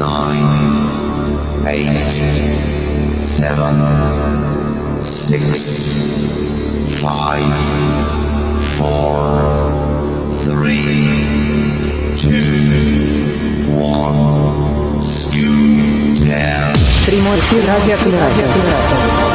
[0.00, 2.12] nine, eight,
[3.18, 3.76] seven,
[5.02, 5.42] six,
[7.00, 7.54] five,
[8.78, 9.18] four,
[10.44, 16.74] three, two, one, scoot down.
[17.06, 19.29] Прямой эфир радиоаккумулятор.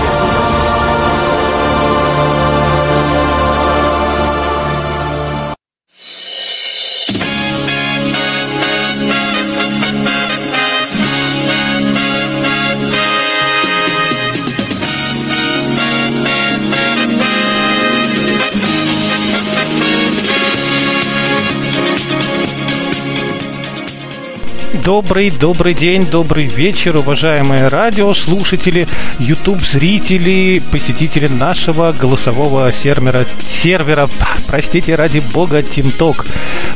[24.87, 28.87] Добрый, добрый день, добрый вечер, уважаемые радиослушатели,
[29.19, 34.09] YouTube-зрители, посетители нашего голосового сервера, сервера,
[34.47, 36.25] простите, ради бога, TimTalk.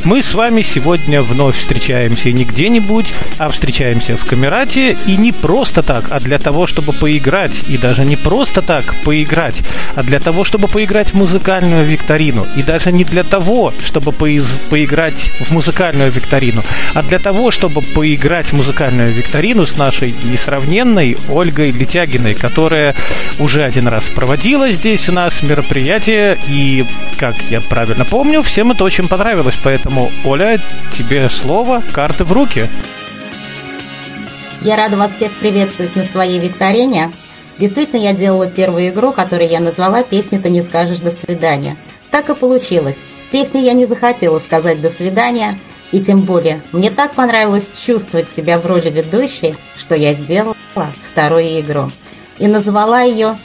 [0.03, 5.83] Мы с вами сегодня вновь встречаемся не где-нибудь, а встречаемся в Камерате, и не просто
[5.83, 9.61] так, а для того, чтобы поиграть, и даже не просто так поиграть,
[9.95, 15.31] а для того, чтобы поиграть в музыкальную викторину, и даже не для того, чтобы поиграть
[15.39, 16.63] в музыкальную викторину,
[16.95, 22.95] а для того, чтобы поиграть в музыкальную викторину с нашей несравненной Ольгой Летягиной, которая
[23.37, 26.85] уже один раз проводила здесь у нас мероприятие, и,
[27.17, 29.55] как я правильно помню, всем это очень понравилось.
[29.63, 29.90] Поэтому,
[30.23, 30.59] Оля,
[30.97, 32.69] тебе слово, карты в руки.
[34.61, 37.11] Я рада вас всех приветствовать на своей викторине.
[37.57, 41.77] Действительно, я делала первую игру, которую я назвала «Песни ты не скажешь до свидания».
[42.09, 42.97] Так и получилось.
[43.31, 45.59] Песне я не захотела сказать «до свидания»,
[45.91, 50.55] и тем более, мне так понравилось чувствовать себя в роли ведущей, что я сделала
[51.03, 51.91] вторую игру.
[52.39, 53.37] И назвала ее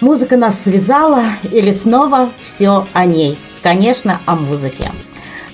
[0.00, 3.38] «Музыка нас связала» или снова «Все о ней».
[3.62, 4.92] Конечно, о музыке.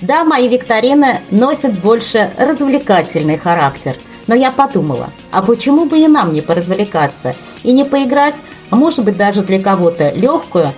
[0.05, 3.95] Да, мои викторины носят больше развлекательный характер.
[4.27, 8.35] Но я подумала, а почему бы и нам не поразвлекаться и не поиграть,
[8.69, 10.73] а может быть даже для кого-то легкую,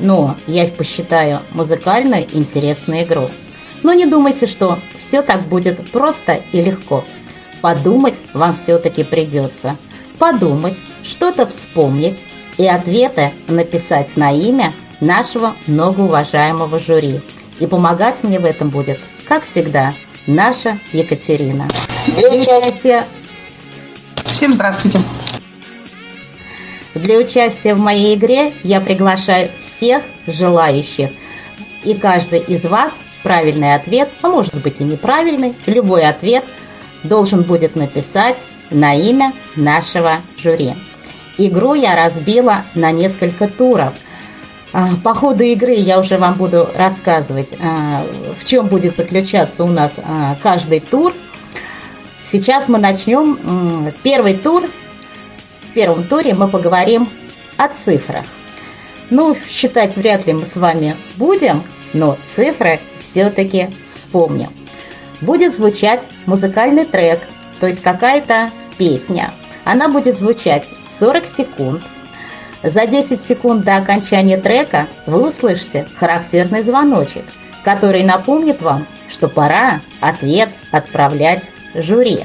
[0.00, 3.30] но я посчитаю музыкальную интересную игру.
[3.84, 7.04] Но не думайте, что все так будет просто и легко.
[7.60, 9.76] Подумать вам все-таки придется.
[10.18, 12.24] Подумать, что-то вспомнить
[12.58, 17.20] и ответы написать на имя нашего многоуважаемого жюри.
[17.62, 19.94] И помогать мне в этом будет, как всегда,
[20.26, 21.68] наша Екатерина.
[22.08, 23.06] Для участия...
[24.26, 25.00] Всем здравствуйте.
[26.96, 31.10] Для участия в моей игре я приглашаю всех желающих.
[31.84, 36.42] И каждый из вас правильный ответ, а может быть и неправильный, любой ответ
[37.04, 38.38] должен будет написать
[38.70, 40.74] на имя нашего жюри.
[41.38, 43.92] Игру я разбила на несколько туров.
[44.72, 48.04] А, по ходу игры я уже вам буду рассказывать, а,
[48.40, 51.12] в чем будет заключаться у нас а, каждый тур.
[52.24, 54.70] Сейчас мы начнем первый тур.
[55.62, 57.08] В первом туре мы поговорим
[57.56, 58.24] о цифрах.
[59.10, 64.50] Ну, считать вряд ли мы с вами будем, но цифры все-таки вспомним.
[65.20, 67.20] Будет звучать музыкальный трек,
[67.60, 69.32] то есть какая-то песня.
[69.64, 71.82] Она будет звучать 40 секунд.
[72.62, 77.24] За 10 секунд до окончания трека вы услышите характерный звоночек,
[77.64, 82.20] который напомнит вам, что пора ответ отправлять жюри.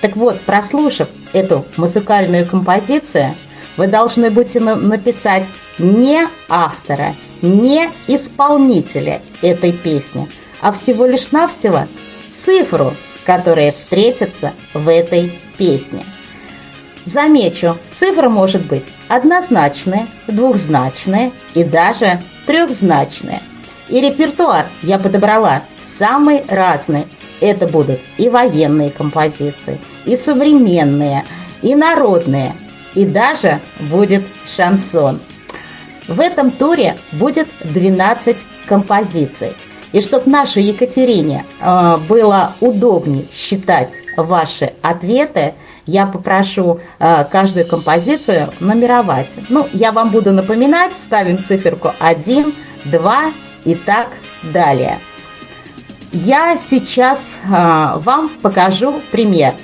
[0.00, 3.34] Так вот, прослушав эту музыкальную композицию,
[3.76, 5.44] вы должны будете написать
[5.78, 10.28] не автора, не исполнителя этой песни,
[10.60, 11.86] а всего лишь навсего
[12.34, 12.94] цифру,
[13.24, 16.04] которая встретится в этой песне.
[17.04, 23.42] Замечу, цифра может быть однозначная, двухзначная и даже трехзначная.
[23.88, 27.06] И репертуар я подобрала самый разный.
[27.40, 31.24] Это будут и военные композиции, и современные,
[31.60, 32.54] и народные,
[32.94, 34.24] и даже будет
[34.56, 35.20] шансон.
[36.08, 38.36] В этом туре будет 12
[38.66, 39.52] композиций.
[39.92, 45.54] И чтобы нашей Екатерине э, было удобнее считать ваши ответы,
[45.86, 49.30] я попрошу э, каждую композицию нумеровать.
[49.48, 52.52] Ну, я вам буду напоминать, ставим циферку 1,
[52.84, 53.22] 2
[53.64, 54.08] и так
[54.42, 54.98] далее.
[56.12, 59.54] Я сейчас э, вам покажу пример.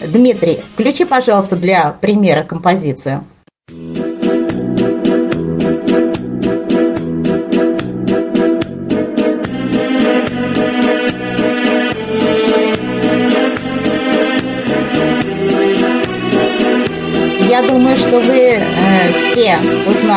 [0.00, 3.24] Дмитрий, включи, пожалуйста, для примера композицию.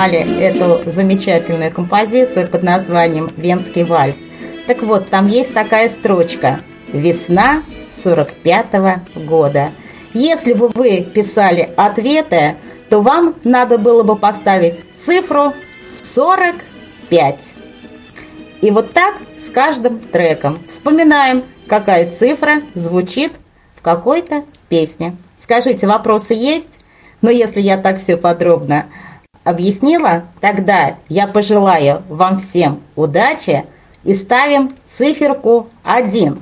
[0.03, 4.17] Узнали эту замечательную композицию под названием «Венский вальс».
[4.67, 6.61] Так вот, там есть такая строчка
[6.91, 9.71] «Весна 45 года.
[10.13, 12.55] Если бы вы писали ответы,
[12.89, 15.53] то вам надо было бы поставить цифру
[16.13, 17.37] 45.
[18.61, 20.59] И вот так с каждым треком.
[20.67, 23.33] Вспоминаем, какая цифра звучит
[23.75, 25.15] в какой-то песне.
[25.37, 26.79] Скажите, вопросы есть?
[27.21, 28.85] Но если я так все подробно
[29.43, 33.65] объяснила, тогда я пожелаю вам всем удачи
[34.03, 36.39] и ставим циферку 1.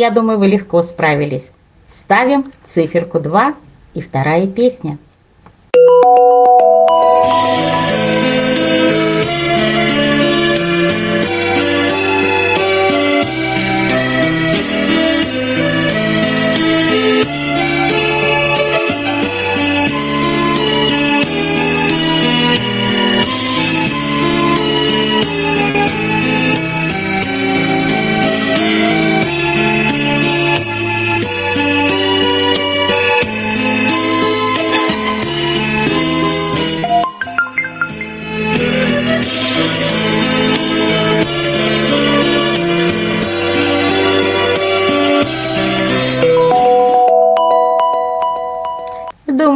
[0.00, 1.50] Я думаю, вы легко справились.
[1.86, 3.52] Ставим циферку 2
[3.92, 4.96] и вторая песня.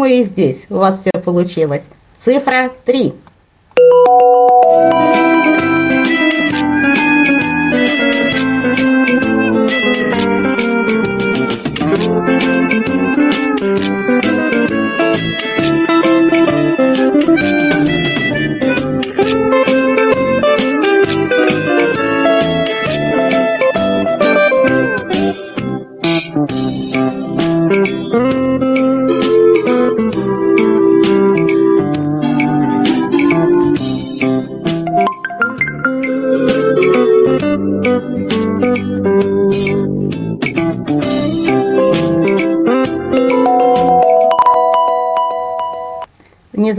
[0.05, 1.85] Думаю, и здесь у вас все получилось.
[2.19, 3.15] Цифра 3.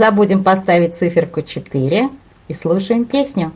[0.06, 2.08] Забудем поставить циферку 4
[2.46, 3.50] и слушаем песню.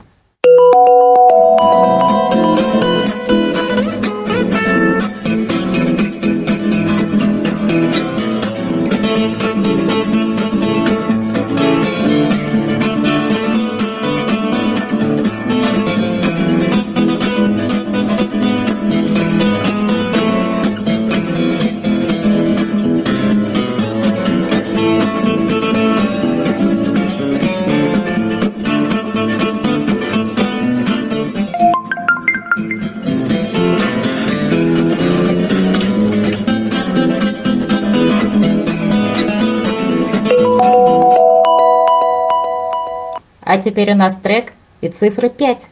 [43.80, 45.70] Теперь у нас трек и цифра 5.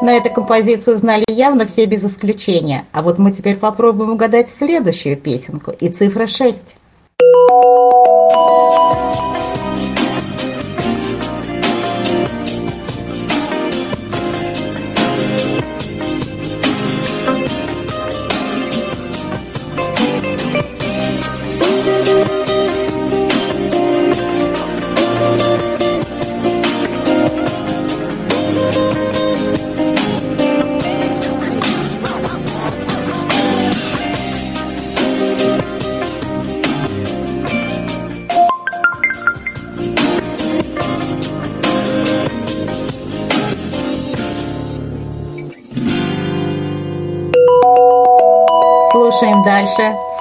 [0.00, 2.84] Но эту композицию знали явно все без исключения.
[2.92, 5.72] А вот мы теперь попробуем угадать следующую песенку.
[5.72, 6.76] И цифра 6.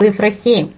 [0.08, 0.72] Цифра 7.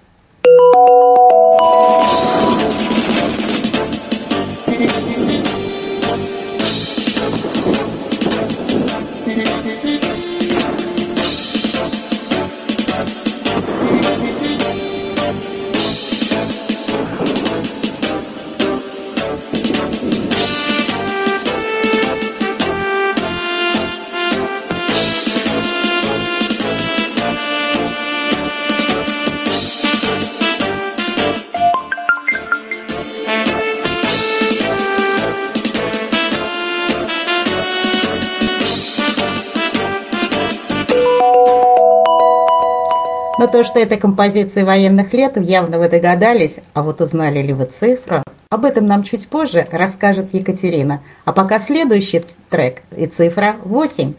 [43.90, 47.64] Но то, что это композиции военных лет, явно вы догадались, а вот узнали ли вы
[47.64, 48.22] цифру?
[48.48, 51.00] Об этом нам чуть позже расскажет Екатерина.
[51.24, 54.14] А пока следующий трек и цифра 8.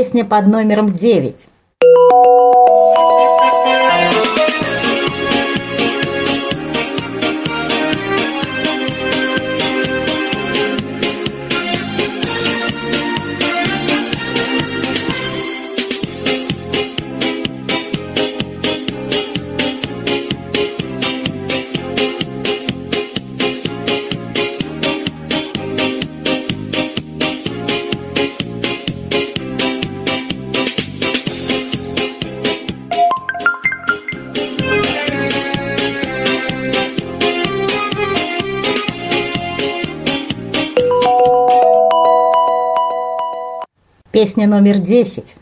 [0.00, 1.49] Песня под номером 9.
[44.20, 45.34] Песня номер 10.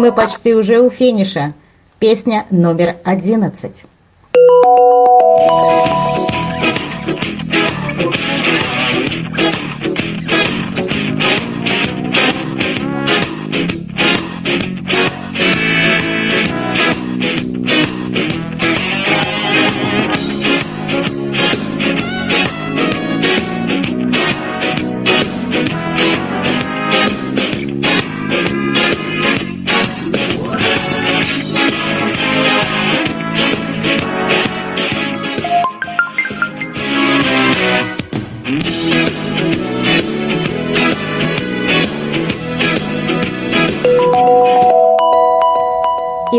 [0.00, 1.52] Мы почти уже у финиша.
[1.98, 3.84] Песня номер 11.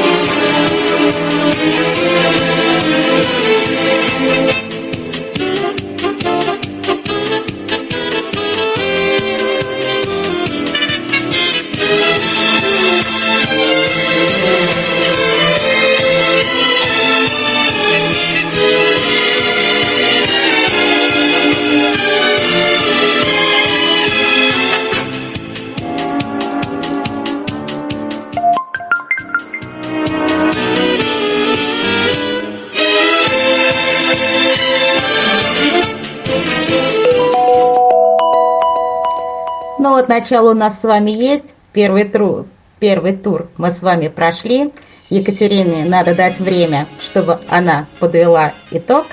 [40.10, 41.56] начало у нас с вами есть.
[41.72, 42.48] Первый, тру,
[42.80, 44.72] первый тур мы с вами прошли.
[45.10, 49.06] Екатерине надо дать время, чтобы она подвела итог.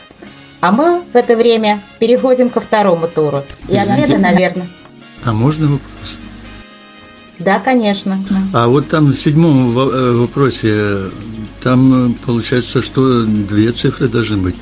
[0.60, 3.44] А мы в это время переходим ко второму туру.
[3.68, 4.68] И ответы, наверное.
[5.24, 6.18] А можно вопрос?
[7.38, 8.18] Да, конечно.
[8.54, 11.10] А вот там в седьмом э, вопросе,
[11.62, 14.56] там э, получается, что две цифры должны быть.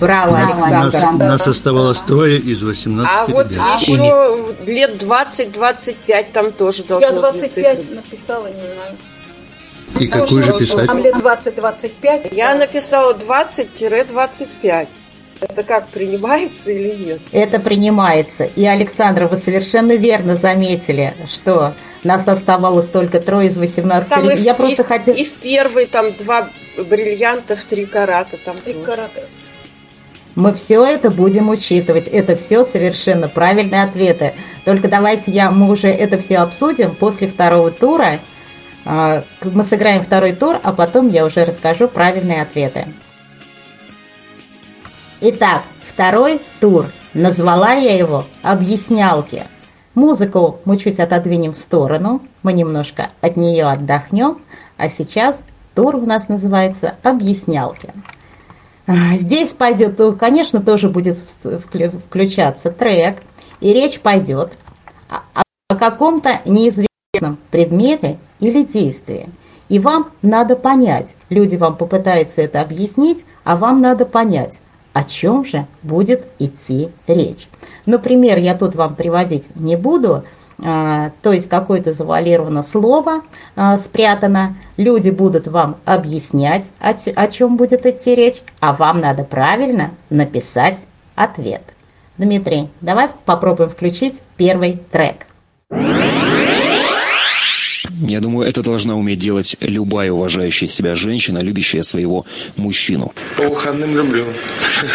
[0.00, 1.24] Браво, Нас, Александр.
[1.26, 3.80] нас оставалось трое из 18 А вот ребят.
[3.82, 7.94] еще лет 20-25 там тоже должно Я быть 25 цифры.
[7.96, 8.96] написала, не знаю.
[9.98, 10.86] И какую же писать?
[10.86, 12.34] Там лет 20-25.
[12.34, 14.88] Я написала 20-25.
[15.40, 17.20] Это как, принимается или нет?
[17.32, 18.44] Это принимается.
[18.44, 21.72] И, Александра, вы совершенно верно заметили, что
[22.04, 24.38] нас оставалось только трое из 18 Там и, ребят.
[24.40, 25.14] Я в- просто и, хотела...
[25.16, 28.36] и в первый там два бриллианта в три карата.
[28.44, 28.84] Там Три тоже.
[28.84, 29.20] карата.
[30.34, 32.06] Мы все это будем учитывать.
[32.08, 34.34] Это все совершенно правильные ответы.
[34.64, 38.20] Только давайте я, мы уже это все обсудим после второго тура.
[38.84, 42.86] А, Мы сыграем второй тур, а потом я уже расскажу правильные ответы.
[45.20, 46.86] Итак, второй тур.
[47.12, 49.44] Назвала я его «Объяснялки».
[49.94, 54.40] Музыку мы чуть отодвинем в сторону, мы немножко от нее отдохнем,
[54.76, 55.42] а сейчас
[55.74, 57.90] тур у нас называется «Объяснялки».
[58.90, 63.22] А, Здесь пойдет, то, конечно, тоже будет включаться трек,
[63.60, 64.52] и речь пойдет
[65.08, 69.30] о, каком-то неизвестном предмете или действии.
[69.68, 74.58] И вам надо понять, люди вам попытаются это объяснить, а вам надо понять,
[74.92, 77.48] о чем же будет идти речь.
[77.86, 80.24] Например, я тут вам приводить не буду,
[80.60, 83.22] то есть какое-то завуалировано слово
[83.56, 89.24] а, спрятано, люди будут вам объяснять, о, о чем будет идти речь, а вам надо
[89.24, 90.80] правильно написать
[91.14, 91.62] ответ.
[92.18, 95.26] Дмитрий, давай попробуем включить первый трек.
[98.00, 102.24] Я думаю, это должна уметь делать любая уважающая себя женщина, любящая своего
[102.56, 103.12] мужчину.
[103.36, 104.24] По выходным люблю.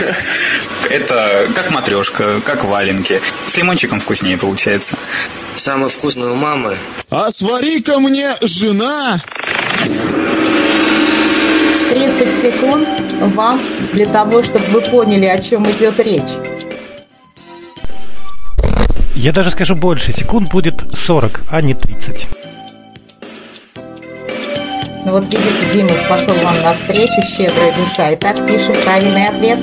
[0.90, 3.22] Это как матрешка, как валенки.
[3.46, 4.98] С лимончиком вкуснее получается.
[5.56, 6.76] Самый вкусный у мамы.
[7.12, 9.22] А свари-ка мне, жена!
[11.92, 12.88] 30 секунд
[13.36, 13.62] вам
[13.94, 16.24] для того, чтобы вы поняли, о чем идет речь.
[19.14, 22.28] Я даже скажу больше, секунд будет 40, а не 30.
[25.06, 28.12] Ну вот видите, Дима пошел вам навстречу, щедрая душа.
[28.16, 29.60] Итак, пишем правильный ответ.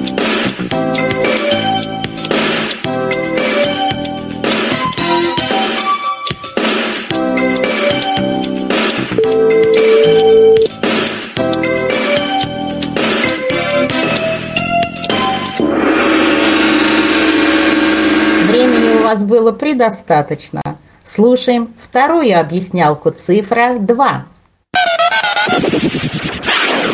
[18.46, 20.62] Времени у вас было предостаточно.
[21.04, 23.10] Слушаем вторую объяснялку.
[23.10, 24.31] Цифра 2.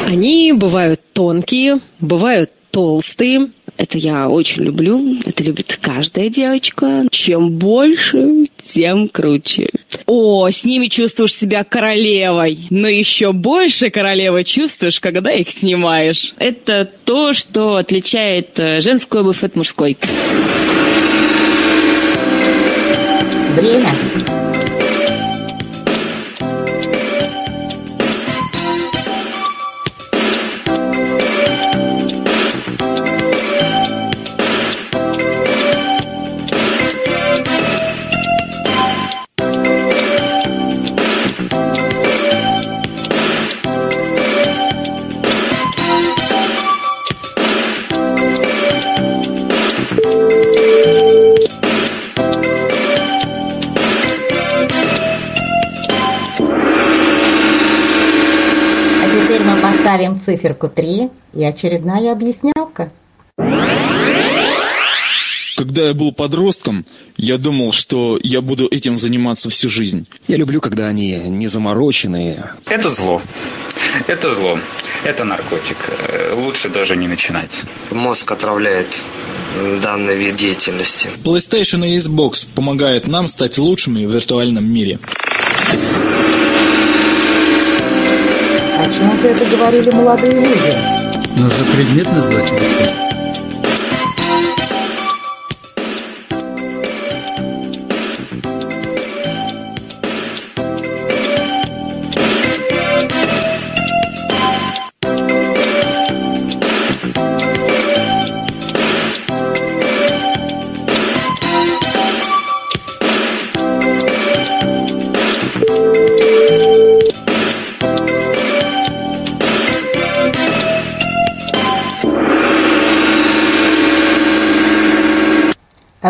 [0.07, 3.51] Они бывают тонкие, бывают толстые.
[3.77, 5.19] Это я очень люблю.
[5.25, 7.05] Это любит каждая девочка.
[7.11, 9.69] Чем больше, тем круче.
[10.07, 12.59] О, с ними чувствуешь себя королевой.
[12.71, 16.35] Но еще больше королевой чувствуешь, когда их снимаешь.
[16.39, 19.97] Это то, что отличает э, женскую обувь от мужской.
[23.55, 24.08] Время.
[60.39, 62.91] Циферку 3 и очередная объяснялка.
[65.57, 70.07] Когда я был подростком, я думал, что я буду этим заниматься всю жизнь.
[70.29, 72.53] Я люблю, когда они не замороченные.
[72.67, 73.21] Это зло.
[74.07, 74.59] Это зло.
[75.03, 75.77] Это наркотик.
[76.09, 77.63] Э, Лучше даже не начинать.
[77.91, 78.87] Мозг отравляет
[79.83, 81.09] данный вид деятельности.
[81.25, 85.01] PlayStation и Xbox помогают нам стать лучшими в виртуальном мире.
[88.89, 90.75] О чем же это говорили молодые люди?
[91.37, 92.51] Нужно предмет назвать.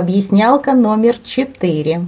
[0.08, 2.00] Объяснялка номер 4.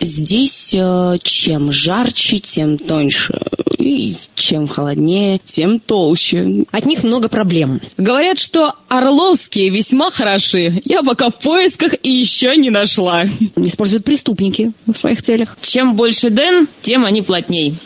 [0.00, 3.38] Здесь э, чем жарче, тем тоньше.
[3.78, 6.64] И чем холоднее, тем толще.
[6.72, 7.80] От них много проблем.
[7.96, 10.80] Говорят, что орловские весьма хороши.
[10.84, 13.22] Я пока в поисках и еще не нашла.
[13.54, 15.56] Используют преступники в своих целях.
[15.60, 17.76] Чем больше ден, тем они плотней.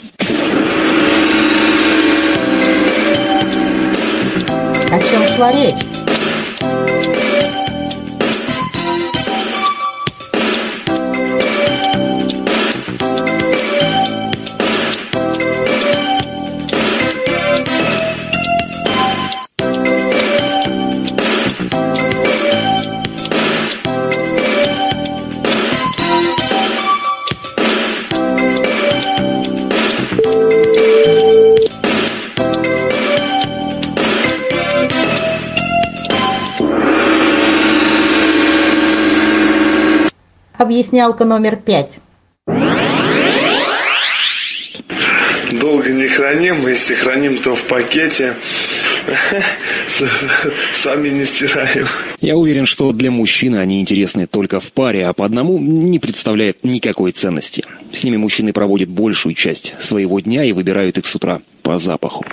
[4.91, 5.94] О чем шла речь?
[40.57, 41.99] Объяснялка номер пять.
[45.61, 48.35] Долго не храним, если храним, то в пакете.
[50.73, 51.87] Сами не стираем.
[52.21, 56.65] Я уверен, что для мужчины они интересны только в паре, а по одному не представляет
[56.65, 57.65] никакой ценности.
[57.93, 62.25] С ними мужчины проводят большую часть своего дня и выбирают их с утра по запаху.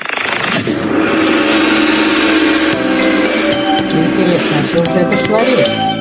[3.92, 6.01] Интересно, о чем же это шла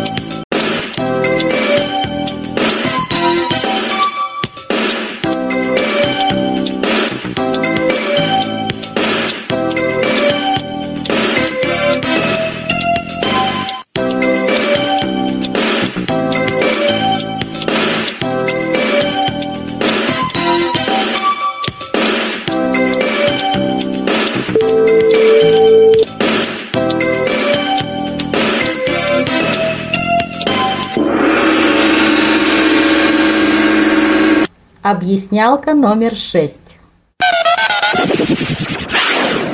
[34.90, 36.78] Объяснялка номер шесть.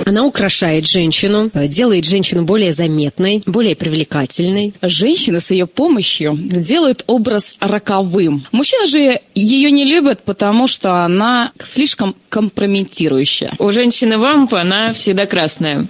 [0.07, 4.72] Она украшает женщину, делает женщину более заметной, более привлекательной.
[4.81, 8.46] Женщина с ее помощью делает образ роковым.
[8.51, 13.57] Мужчины же ее не любят, потому что она слишком компрометирующая.
[13.59, 15.87] У женщины вампа она всегда красная.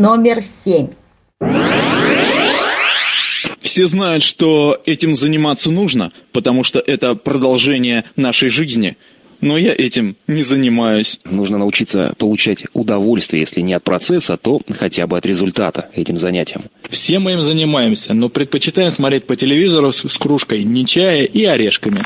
[0.00, 0.88] Номер семь.
[3.60, 8.96] Все знают, что этим заниматься нужно, потому что это продолжение нашей жизни.
[9.42, 11.20] Но я этим не занимаюсь.
[11.24, 16.64] Нужно научиться получать удовольствие, если не от процесса, то хотя бы от результата этим занятием.
[16.88, 21.44] Все мы им занимаемся, но предпочитаем смотреть по телевизору с, с кружкой не чая и
[21.44, 22.04] орешками.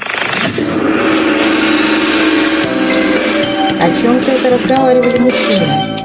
[3.80, 6.03] О чем же это разговаривали мужчины?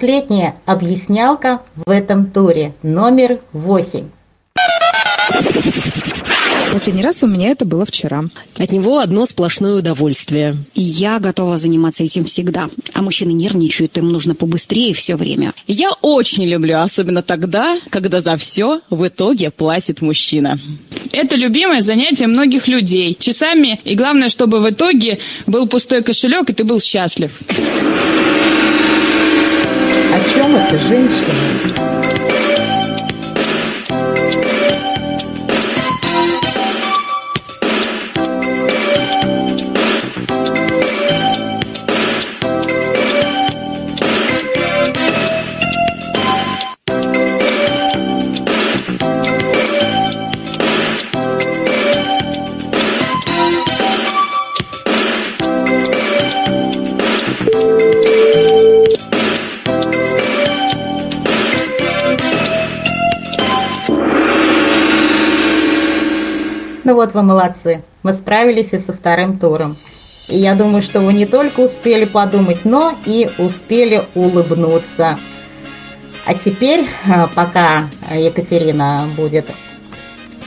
[0.00, 4.06] Последняя объяснялка в этом туре, номер восемь.
[6.72, 8.24] Последний раз у меня это было вчера.
[8.58, 10.56] От него одно сплошное удовольствие.
[10.74, 12.70] Я готова заниматься этим всегда.
[12.94, 15.52] А мужчины нервничают, им нужно побыстрее все время.
[15.66, 20.58] Я очень люблю, особенно тогда, когда за все в итоге платит мужчина.
[21.12, 23.18] Это любимое занятие многих людей.
[23.20, 27.38] Часами, и главное, чтобы в итоге был пустой кошелек, и ты был счастлив.
[30.28, 31.79] Чем это, женщина?
[67.10, 67.82] Вот вы молодцы.
[68.02, 69.76] Мы справились и со вторым туром.
[70.28, 75.18] И я думаю, что вы не только успели подумать, но и успели улыбнуться.
[76.24, 79.46] А теперь, а, пока Екатерина будет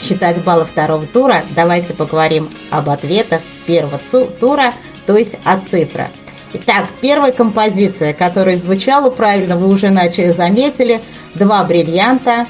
[0.01, 3.99] считать баллы второго тура, давайте поговорим об ответах первого
[4.39, 4.73] тура,
[5.05, 6.09] то есть о цифрах.
[6.53, 11.01] Итак, первая композиция, которая звучала правильно, вы уже начали заметили.
[11.33, 12.45] Два бриллианта.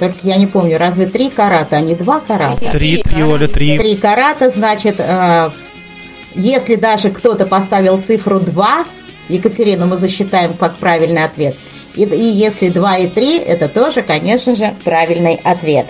[0.00, 2.70] Только я не помню, разве три карата, а не два карата?
[2.70, 3.78] Три, три, Оля, три.
[3.78, 5.50] Три карата, значит, э,
[6.34, 8.86] если даже кто-то поставил цифру 2,
[9.28, 11.54] Екатерину мы засчитаем как правильный ответ.
[11.94, 15.86] И, и если 2 и 3, это тоже, конечно же, правильный ответ.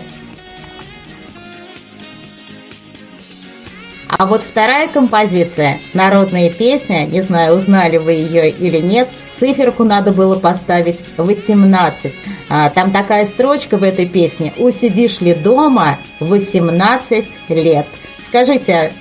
[4.19, 10.13] А вот вторая композиция, народная песня, не знаю, узнали вы ее или нет, циферку надо
[10.13, 12.13] было поставить 18.
[12.49, 17.87] А, там такая строчка в этой песне «Усидишь ли дома 18 лет».
[18.21, 18.93] Скажите,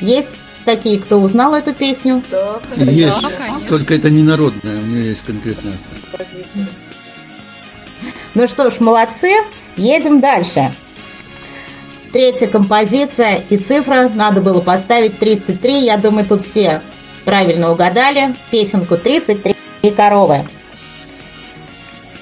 [0.00, 2.22] есть такие, кто узнал эту песню?
[2.30, 2.60] Да.
[2.76, 5.78] Есть, да, только это не народная, у нее есть конкретная.
[8.34, 9.32] Ну что ж, молодцы,
[9.76, 10.74] едем дальше.
[12.12, 15.84] Третья композиция и цифра надо было поставить 33.
[15.84, 16.80] Я думаю, тут все
[17.24, 18.34] правильно угадали.
[18.50, 19.54] Песенку 33
[19.94, 20.46] коровы.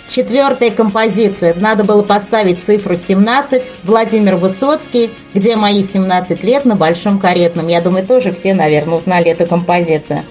[0.08, 1.54] Четвертая композиция.
[1.54, 3.62] Надо было поставить цифру 17.
[3.84, 5.10] Владимир Высоцкий.
[5.34, 7.68] Где мои 17 лет на Большом Каретном.
[7.68, 10.22] Я думаю, тоже все, наверное, узнали эту композицию.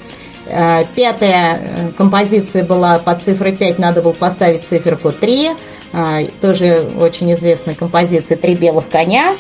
[0.48, 3.80] Э, пятая э, композиция была под цифрой 5.
[3.80, 5.52] Надо было поставить циферку 3.
[5.98, 9.34] А, тоже очень известная композиция «Три белых коня».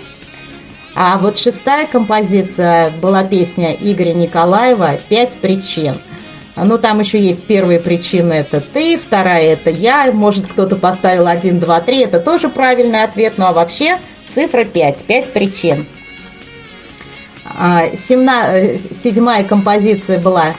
[0.95, 5.95] А вот шестая композиция была песня Игоря Николаева «Пять причин».
[6.55, 10.09] Ну, там еще есть первая причина– это ты, вторая– это я.
[10.13, 11.99] Может, кто-то поставил один, два, три.
[11.99, 13.33] Это тоже правильный ответ.
[13.35, 13.99] Ну, а вообще
[14.33, 15.03] цифра 5.
[15.03, 15.85] 5 причин.
[17.43, 20.55] А, семна, э, седьмая композиция была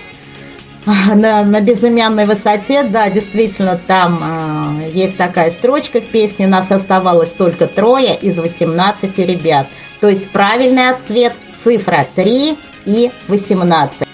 [1.14, 7.32] на, на безымянной высоте, да, действительно, там э, есть такая строчка в песне, нас оставалось
[7.32, 9.66] только трое из 18 ребят.
[10.00, 14.06] То есть правильный ответ цифра 3 и 18.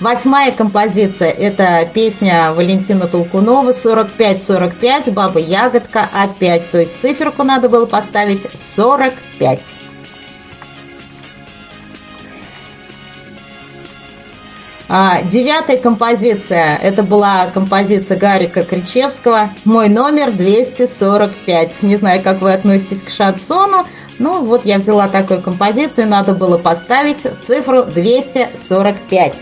[0.00, 6.70] Восьмая композиция– это песня Валентина Толкунова «45-45», «Баба Ягодка» опять.
[6.70, 9.60] То есть циферку надо было поставить 45.
[15.22, 21.82] Девятая композиция, это была композиция Гарика Кричевского, мой номер 245.
[21.82, 23.86] Не знаю, как вы относитесь к шансону,
[24.18, 29.34] но вот я взяла такую композицию, надо было поставить цифру 245.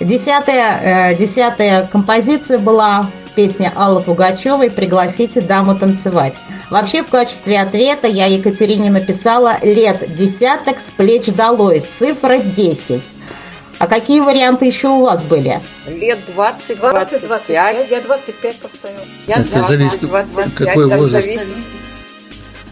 [0.00, 6.34] Десятая, э, десятая композиция была песня Аллы Пугачевой «Пригласите даму танцевать».
[6.70, 13.02] Вообще, в качестве ответа я Екатерине написала «Лет десяток с плеч долой», цифра 10.
[13.78, 15.60] А какие варианты еще у вас были?
[15.86, 17.90] Лет 20, 20 25.
[17.90, 19.00] Я 25 поставила.
[19.26, 21.52] Я Это 20, зависит, 25, какой возраст зависит.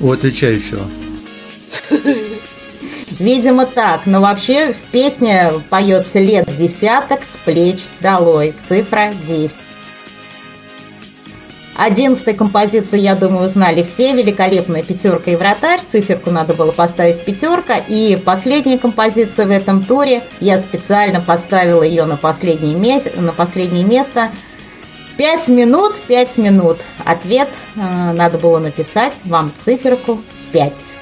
[0.01, 0.89] у отвечающего.
[3.19, 9.59] Видимо так, но вообще в песне поется лет десяток с плеч долой, цифра 10.
[11.77, 14.13] Одиннадцатую композицию, я думаю, узнали все.
[14.13, 15.81] Великолепная пятерка и вратарь.
[15.87, 17.79] Циферку надо было поставить пятерка.
[17.89, 20.23] И последняя композиция в этом туре.
[20.41, 24.31] Я специально поставила ее на последнее, на последнее место.
[25.17, 26.79] Пять минут, пять минут.
[27.05, 30.21] Ответ э, надо было написать вам циферку
[30.53, 30.95] пять.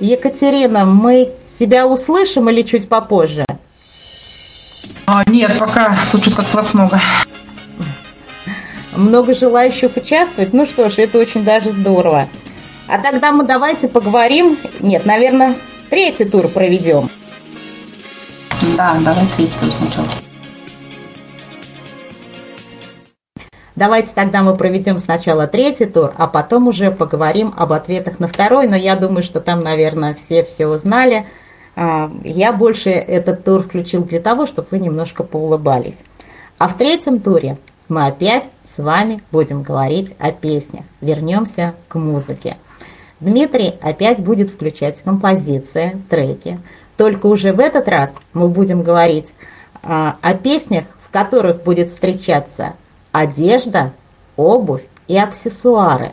[0.00, 3.44] Екатерина, мы тебя услышим или чуть попозже?
[5.06, 7.00] А, нет, пока тут что-то как-то вас много
[8.96, 10.52] много желающих участвовать.
[10.52, 12.28] Ну что ж, это очень даже здорово.
[12.88, 14.58] А тогда мы давайте поговорим.
[14.80, 15.56] Нет, наверное,
[15.90, 17.10] третий тур проведем.
[18.76, 20.08] Да, давай третий тур сначала.
[23.74, 28.68] Давайте тогда мы проведем сначала третий тур, а потом уже поговорим об ответах на второй.
[28.68, 31.26] Но я думаю, что там, наверное, все все узнали.
[31.74, 36.00] А, я больше этот тур включил для того, чтобы вы немножко поулыбались.
[36.58, 37.56] А в третьем туре
[37.92, 40.84] мы опять с вами будем говорить о песнях.
[41.00, 42.56] Вернемся к музыке.
[43.20, 46.58] Дмитрий опять будет включать композиции, треки.
[46.96, 49.34] Только уже в этот раз мы будем говорить
[49.82, 52.74] а, о песнях, в которых будет встречаться
[53.12, 53.92] одежда,
[54.36, 56.12] обувь и аксессуары.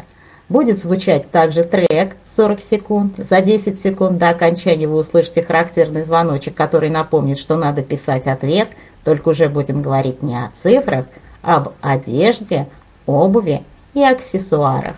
[0.49, 3.13] Будет звучать также трек 40 секунд.
[3.17, 8.67] За 10 секунд до окончания вы услышите характерный звоночек, который напомнит, что надо писать ответ.
[9.03, 11.05] Только уже будем говорить не о цифрах,
[11.41, 12.67] об одежде,
[13.06, 14.95] обуви и аксессуарах.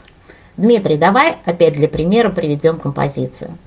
[0.58, 3.58] Дмитрий, давай опять для примера приведем композицию.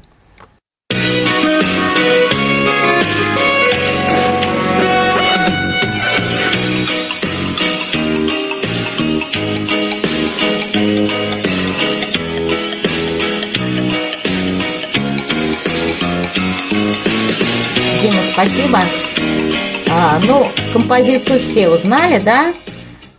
[18.03, 19.64] Дима, спасибо.
[20.07, 22.53] А, ну, композицию все узнали, да?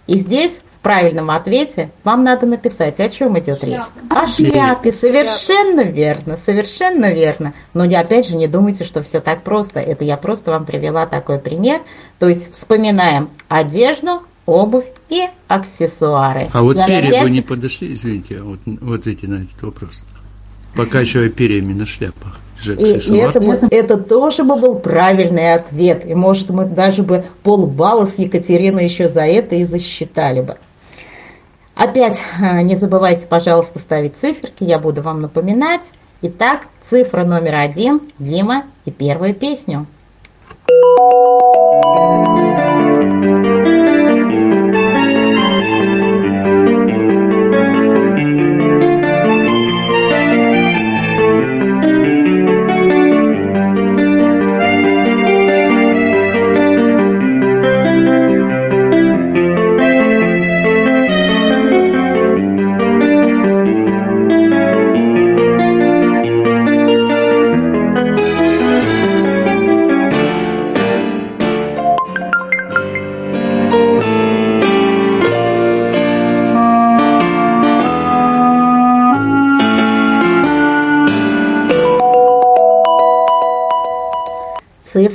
[0.06, 3.82] И здесь в правильном ответе вам надо написать, о чем идет речь.
[4.12, 7.56] О шляпе, совершенно верно, совершенно верно.
[7.74, 9.80] Но не, опять же не думайте, что все так просто.
[9.80, 11.82] Это я просто вам привела такой пример.
[12.19, 16.50] То есть вспоминаем одежду, обувь и аксессуары.
[16.54, 19.60] А вот Я перья опять- бы не подошли, извините, а вот, вот эти на этот
[19.63, 20.04] вопрос.
[20.76, 22.39] Покачивая перьями на шляпах.
[22.63, 26.06] И, и это, бы- это тоже бы был правильный ответ.
[26.06, 30.58] И, может, мы даже бы полбалла с Екатериной еще за это и засчитали бы.
[31.76, 35.91] Опять э, не забывайте, пожалуйста, ставить циферки, я буду вам напоминать.
[36.22, 39.86] Итак, цифра номер один, Дима и первую песню.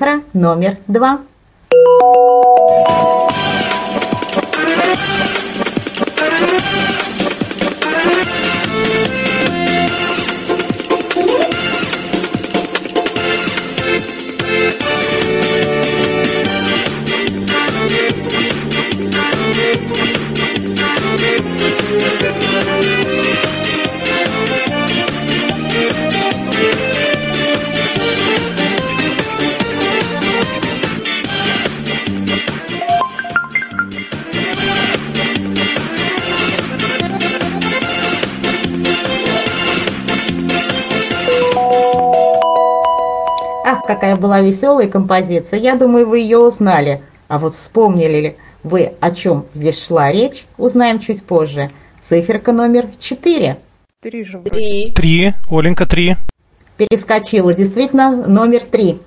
[0.01, 1.21] Цифра номер два.
[44.11, 45.61] Ах, какая была веселая композиция.
[45.61, 47.03] Я думаю, вы ее узнали.
[47.29, 51.71] А вот вспомнили ли вы, о чем здесь шла речь, узнаем чуть позже.
[52.01, 53.59] Циферка номер четыре.
[54.01, 54.93] Три же Три.
[54.93, 55.35] Три.
[55.49, 56.17] Оленька, три.
[56.77, 57.55] Перескочила.
[57.55, 58.99] Действительно, номер три.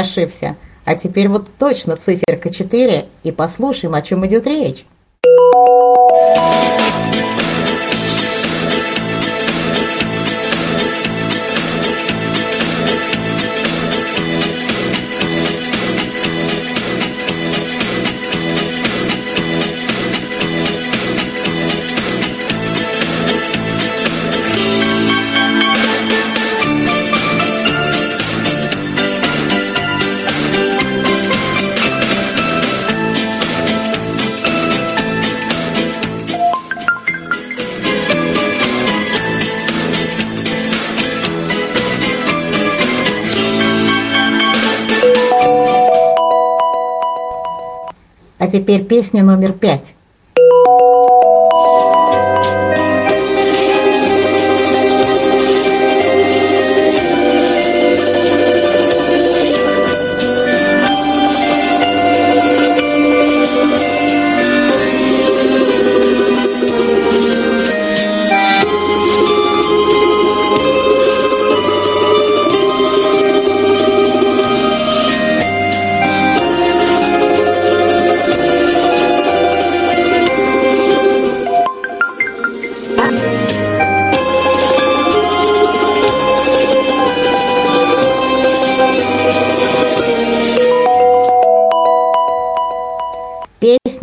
[0.00, 0.56] Ошибся.
[0.84, 4.86] А теперь вот точно циферка 4 и послушаем, о чем идет речь.
[48.88, 49.94] Песня номер пять.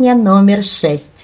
[0.06, 1.15] Песня номер шесть.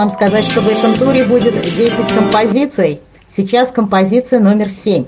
[0.00, 3.00] Вам сказать, что в этом туре будет 10 композиций.
[3.28, 5.04] Сейчас композиция номер 7.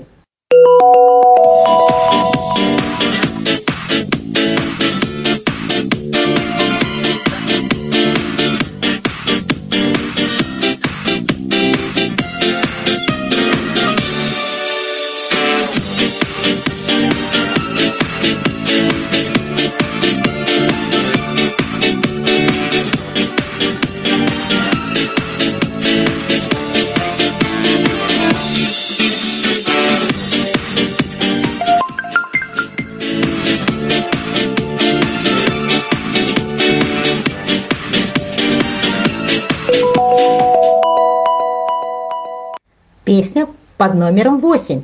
[43.83, 44.83] Под номером 8.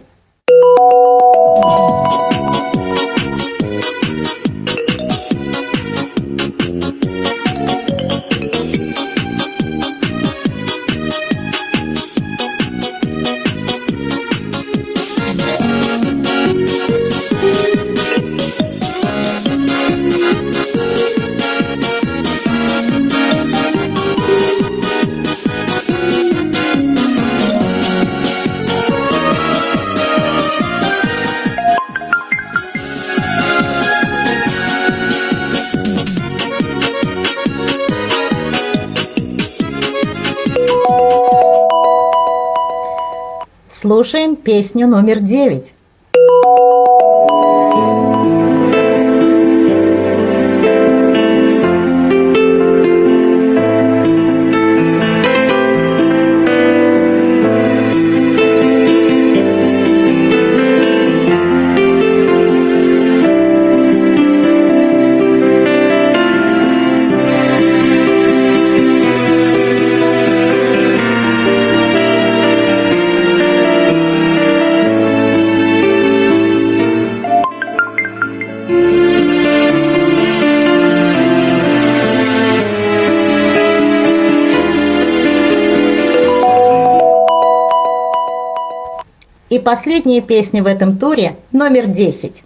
[44.10, 45.72] Слушаем песню номер 9.
[89.70, 92.44] Последняя песня в этом туре номер 10.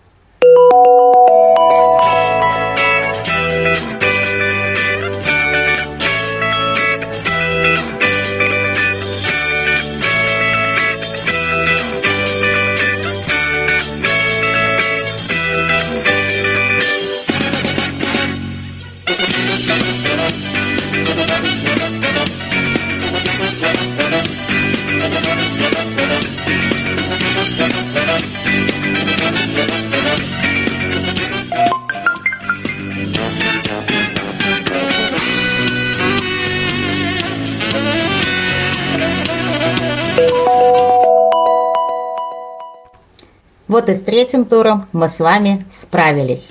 [44.24, 46.48] Третьим туром мы с вами справились.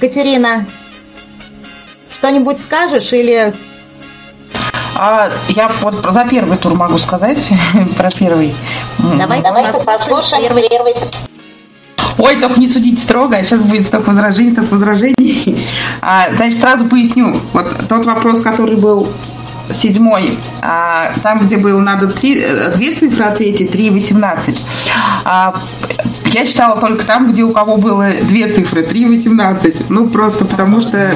[0.00, 0.64] Катерина,
[2.10, 3.52] что-нибудь скажешь или...
[4.96, 7.46] А, я вот за первый тур могу сказать,
[7.98, 8.56] про первый.
[9.18, 10.70] Давай, давай послушаем первый.
[10.70, 10.94] первый.
[12.16, 15.66] Ой, только не судите строго, сейчас будет стоп возражений, стоп возражений.
[16.00, 17.42] А, значит, сразу поясню.
[17.52, 19.06] Вот тот вопрос, который был
[19.74, 22.42] седьмой, а, там, где было надо три,
[22.74, 24.60] две цифры ответить, 3 и 18.
[25.24, 25.54] А,
[26.34, 29.90] я читала только там, где у кого было две цифры, 3 и 18.
[29.90, 31.12] Ну, просто потому что...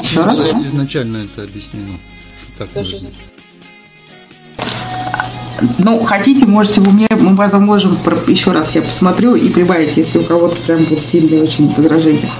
[0.00, 0.38] Еще раз?
[0.64, 1.98] Изначально это объяснено,
[2.38, 3.08] что так нужно.
[5.78, 10.24] Ну, хотите, можете вы мне, мы можем, еще раз я посмотрю и прибавить, если у
[10.24, 12.30] кого-то прям будут сильные очень возражения.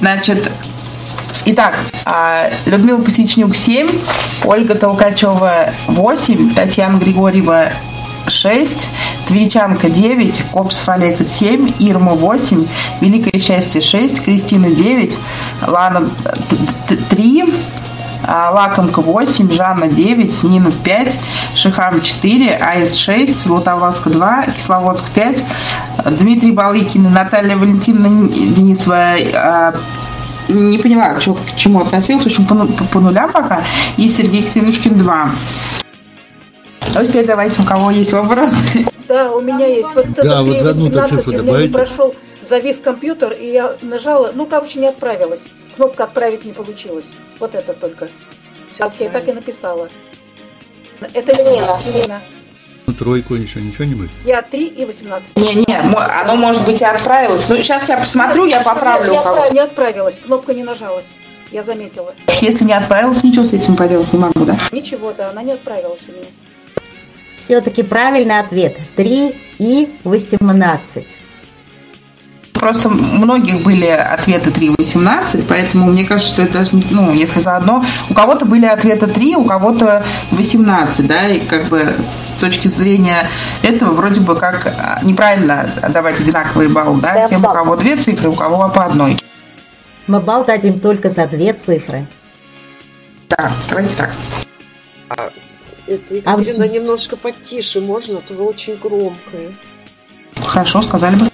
[0.00, 0.50] Значит,
[1.48, 1.78] Итак,
[2.66, 3.88] Людмила Посечнюк 7,
[4.44, 7.72] Ольга Толкачева 8, Татьяна Григорьева
[8.28, 8.88] 6,
[9.28, 12.66] Твичанка 9, Копс Олег 7, Ирма 8,
[13.00, 15.16] Великое счастье 6, Кристина 9,
[15.66, 16.10] Лана
[17.10, 17.54] 3,
[18.24, 21.20] а, Лакомка 8, Жанна 9, Нина 5,
[21.54, 25.44] Шихам 4, АС 6, Златовласка 2, Кисловодск 5,
[26.18, 29.74] Дмитрий Балыкин, Наталья Валентиновна Денисова а,
[30.48, 33.60] не поняла, что, к чему относилась, в общем, по, по, по нулям пока,
[33.96, 35.30] и Сергей Ксенушкин 2.
[36.94, 38.56] А теперь давайте, у кого есть вопросы.
[39.08, 39.94] Да, у меня есть.
[39.94, 41.72] Вот Да, вот за одну-то 18 цифру не добавите.
[41.72, 45.42] прошел, завис компьютер, и я нажала, ну, короче, не отправилась.
[45.76, 47.04] Кнопка «Отправить» не получилась.
[47.38, 48.08] Вот это только.
[48.72, 49.88] Сейчас я так и написала.
[51.12, 51.78] Это Нина.
[51.94, 52.20] Нина.
[52.86, 54.10] Ну, тройку еще ничего не будет?
[54.24, 55.36] Я 3 и 18.
[55.36, 57.46] Не-не, мо- оно может быть и отправилось.
[57.48, 59.46] Ну, сейчас я посмотрю, я поправлю Не у кого.
[59.52, 61.06] Не отправилась, кнопка не нажалась.
[61.52, 62.14] Я заметила.
[62.40, 64.56] Если не отправилось, ничего с этим поделать не могу, да?
[64.72, 66.26] Ничего, да, она не отправилась у меня.
[67.36, 71.06] Все-таки правильный ответ 3 и 18.
[72.54, 77.84] Просто у многих были ответы 3 18, поэтому мне кажется, что это ну, если заодно.
[78.08, 83.28] У кого-то были ответы 3, у кого-то 18, да, и как бы с точки зрения
[83.62, 88.30] этого вроде бы как а, неправильно давать одинаковые баллы, да, тем, у кого две цифры,
[88.30, 89.18] у кого по одной.
[90.06, 92.06] Мы балл дадим только за две цифры.
[93.28, 94.10] Да, давайте так.
[95.86, 98.18] Это Екатерина немножко потише, можно?
[98.18, 99.52] А то вы очень громкое.
[100.36, 101.28] Хорошо, сказали бы.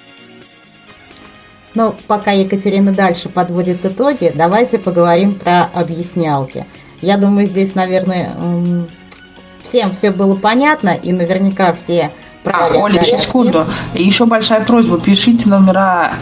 [1.74, 6.66] Но пока Екатерина дальше подводит итоги, давайте поговорим про объяснялки.
[7.00, 8.34] Я думаю, здесь, наверное,
[9.62, 12.10] всем все было понятно, и наверняка все
[12.44, 13.66] А, правильно Оля, секунду.
[13.94, 16.12] И еще большая просьба, пишите номера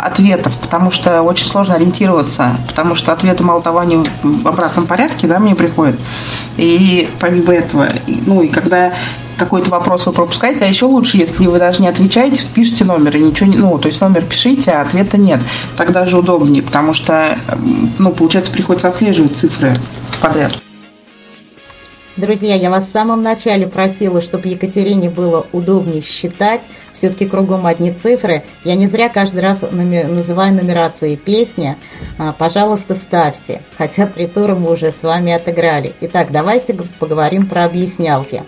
[0.00, 5.26] ответов, потому что очень сложно ориентироваться, потому что ответы мало того, они в обратном порядке,
[5.26, 5.96] да, мне приходят.
[6.56, 8.92] И помимо этого, ну и когда
[9.38, 13.20] какой-то вопрос вы пропускаете, а еще лучше, если вы даже не отвечаете, пишите номер, и
[13.20, 15.40] ничего не, ну, то есть номер пишите, а ответа нет.
[15.76, 17.38] Так даже удобнее, потому что,
[17.98, 19.74] ну, получается, приходится отслеживать цифры
[20.20, 20.58] подряд.
[22.20, 26.68] Друзья, я вас в самом начале просила, чтобы Екатерине было удобнее считать.
[26.92, 28.42] Все-таки кругом одни цифры.
[28.62, 31.76] Я не зря каждый раз называю нумерацией песни.
[32.18, 33.62] А, Пожалуйста, ставьте.
[33.78, 35.94] Хотя три тура мы уже с вами отыграли.
[36.02, 38.42] Итак, давайте поговорим про объяснялки.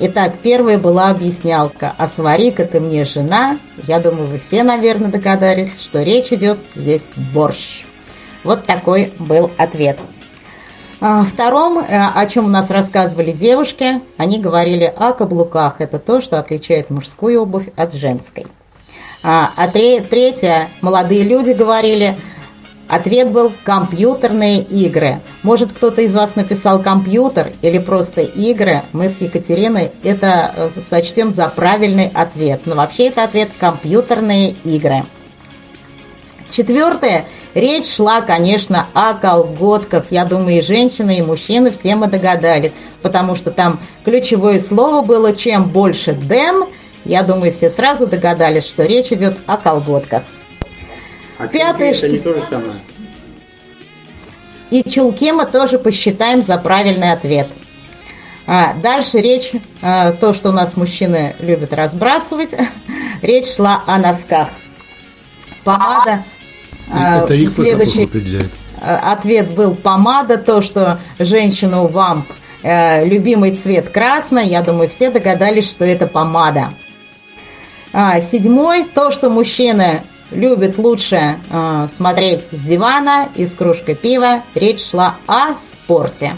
[0.00, 1.94] Итак, первая была объяснялка.
[1.98, 3.56] А свари-ка ты мне жена.
[3.86, 7.84] Я думаю, вы все, наверное, догадались, что речь идет здесь борщ.
[8.42, 10.00] Вот такой был ответ.
[11.04, 11.84] А, Втором, э,
[12.14, 15.80] о чем у нас рассказывали девушки, они говорили о каблуках.
[15.80, 18.46] Это то, что отличает мужскую обувь от женской.
[19.24, 22.14] А, а тре- третье, молодые люди говорили,
[22.86, 25.20] ответ был компьютерные игры.
[25.42, 28.82] Может, кто-то из вас написал компьютер или просто игры.
[28.92, 32.60] Мы с Екатериной это э, сочтем за правильный ответ.
[32.64, 35.02] Но вообще это ответ компьютерные игры.
[36.52, 37.24] Четвертое.
[37.54, 40.06] Речь шла, конечно, о колготках.
[40.10, 45.34] Я думаю, и женщины, и мужчины все мы догадались, потому что там ключевое слово было
[45.34, 46.64] «чем больше Дэн».
[47.04, 50.22] Я думаю, все сразу догадались, что речь идет о колготках.
[51.50, 52.72] Пятое, это не что- то же самое.
[54.70, 57.48] И чулки мы тоже посчитаем за правильный ответ.
[58.46, 62.50] А, дальше речь, а, то, что у нас мужчины любят разбрасывать,
[63.22, 64.50] речь шла о носках.
[65.64, 66.24] Помада.
[66.90, 68.50] А, Это их следующий определяет.
[68.80, 72.26] а, ответ был помада, то, что женщину вамп
[72.62, 74.46] э, любимый цвет красный.
[74.46, 76.74] Я думаю, все догадались, что это помада.
[77.92, 84.42] А, седьмой, то, что мужчины любят лучше э, смотреть с дивана и с кружкой пива.
[84.54, 86.36] Речь шла о спорте.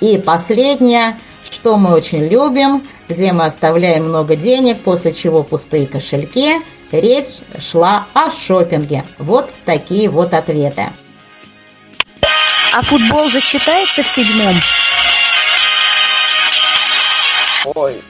[0.00, 1.16] И последнее,
[1.50, 6.56] что мы очень любим, где мы оставляем много денег, после чего пустые кошельки.
[6.92, 9.04] Речь шла о шопинге.
[9.18, 10.90] Вот такие вот ответы.
[12.72, 14.54] А футбол засчитается в седьмом?
[17.74, 18.02] Ой.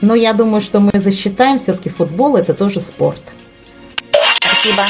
[0.00, 3.22] Но я думаю, что мы засчитаем, все-таки футбол это тоже спорт.
[4.40, 4.84] Спасибо.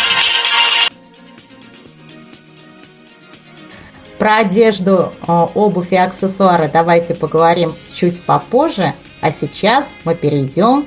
[4.18, 8.94] Про одежду, э, обувь и аксессуары давайте поговорим чуть попозже.
[9.20, 10.86] А сейчас мы перейдем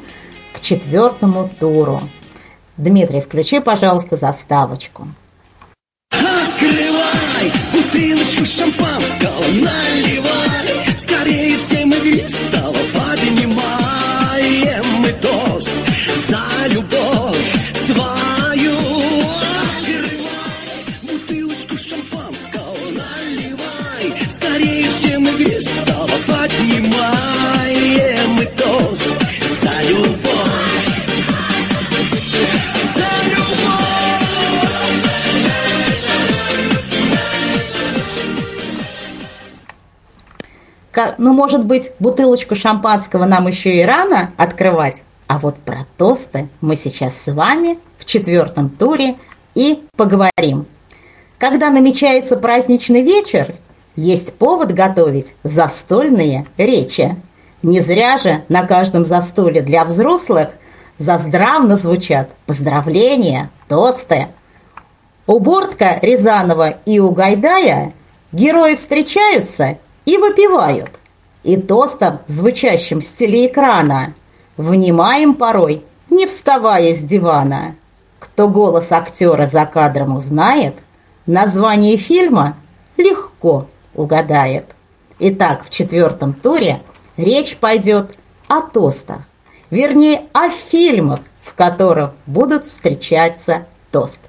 [0.54, 2.02] к четвертому туру.
[2.78, 5.08] Дмитрий, включи, пожалуйста, заставочку.
[6.12, 12.78] Открывай бутылочку шампанского, наливай Скорее всем игристого
[41.18, 45.04] Ну, может быть, бутылочку шампанского нам еще и рано открывать?
[45.28, 49.16] А вот про тосты мы сейчас с вами в четвертом туре
[49.56, 50.66] и поговорим.
[51.38, 53.56] Когда намечается праздничный вечер,
[53.96, 57.16] есть повод готовить застольные речи.
[57.64, 60.50] Не зря же на каждом застоле для взрослых
[60.98, 64.28] заздравно звучат поздравления, тосты.
[65.28, 67.94] У Бортка, Рязанова и у Гайдая
[68.32, 70.92] герои встречаются и выпивают.
[71.44, 74.14] И тостом, звучащим с телеэкрана,
[74.58, 77.76] внимаем порой, не вставая с дивана.
[78.20, 80.76] Кто голос актера за кадром узнает,
[81.26, 82.58] название фильма
[82.98, 84.66] легко угадает.
[85.20, 86.82] Итак, в четвертом туре
[87.18, 89.20] речь пойдет о тостах,
[89.70, 94.20] вернее, о фильмах, в которых будут встречаться тост.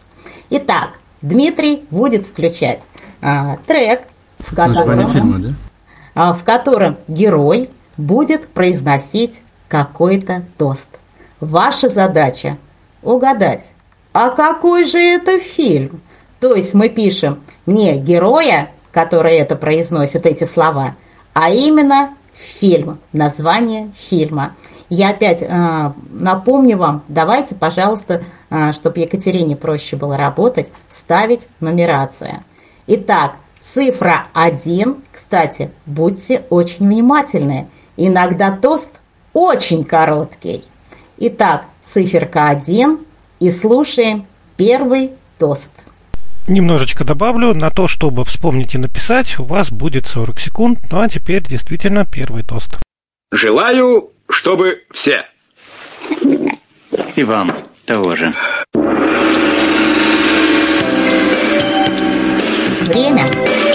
[0.51, 0.91] Итак,
[1.22, 2.83] Дмитрий будет включать
[3.20, 4.03] а, трек,
[4.39, 5.55] в Название котором, фильма, да?
[6.17, 10.89] А, в котором герой будет произносить какой-то тост.
[11.41, 12.57] Ваша задача
[13.03, 13.75] угадать,
[14.14, 16.01] а какой же это фильм?
[16.41, 20.97] То есть мы пишем не героя, который это произносит, эти слова,
[21.35, 24.57] а именно фильм, название фильма.
[24.89, 32.43] Я опять э, напомню вам, давайте, пожалуйста, э, чтобы Екатерине проще было работать, ставить нумерацию.
[32.87, 37.68] Итак, цифра 1, кстати, будьте очень внимательны.
[37.96, 38.90] Иногда тост
[39.32, 40.64] очень короткий.
[41.18, 42.98] Итак, циферка 1
[43.40, 44.26] и слушаем
[44.57, 45.70] первый тост.
[46.48, 50.78] Немножечко добавлю, на то, чтобы вспомнить и написать, у вас будет 40 секунд.
[50.90, 52.78] Ну а теперь действительно первый тост.
[53.32, 55.24] Желаю, чтобы все.
[57.16, 58.32] И вам того же.
[62.87, 63.66] Время.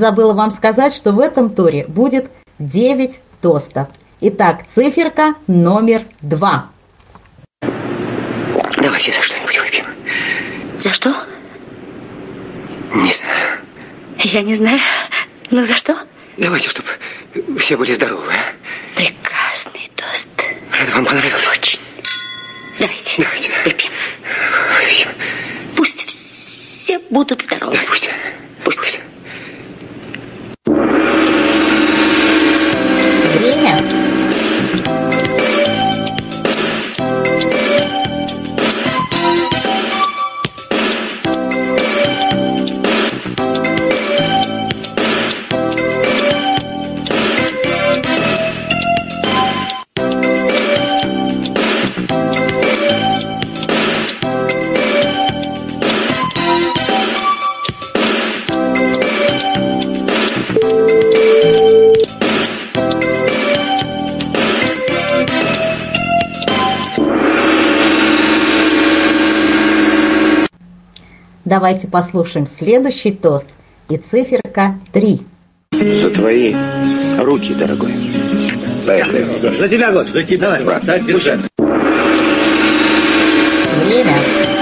[0.00, 3.88] Забыла вам сказать, что в этом туре будет 9 тостов.
[4.22, 6.70] Итак, циферка номер 2.
[8.78, 9.84] Давайте за что-нибудь выпьем.
[10.78, 11.14] За что?
[12.94, 13.58] Не знаю.
[14.20, 14.80] Я не знаю.
[15.50, 15.94] Ну за что?
[16.38, 16.88] Давайте, чтобы
[17.58, 18.32] все были здоровы.
[18.32, 18.96] а?
[18.96, 20.30] Прекрасный тост.
[20.72, 21.46] Рада, вам понравилось?
[21.46, 21.80] Очень.
[22.78, 23.22] Давайте.
[23.22, 23.50] Давайте.
[23.66, 23.90] Выпьем.
[24.78, 25.08] Выпьем.
[25.76, 27.74] Пусть все будут здоровы.
[27.76, 28.08] Да, пусть.
[28.64, 29.00] Пусть.
[33.38, 34.09] Время.
[71.50, 73.46] Давайте послушаем следующий тост.
[73.88, 75.20] И циферка 3.
[75.72, 76.54] За твои
[77.18, 77.92] руки, дорогой.
[78.86, 79.58] Поехали.
[79.58, 80.60] За тебя, Гош, за тебя.
[80.60, 81.40] Давай, брат, держи.
[83.84, 84.59] Время.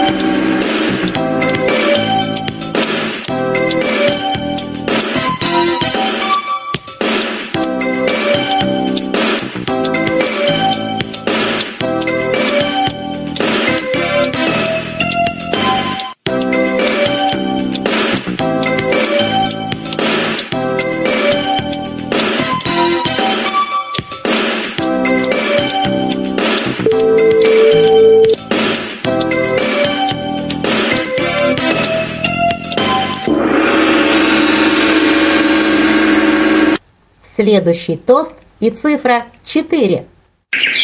[37.38, 40.04] Следующий тост и цифра 4.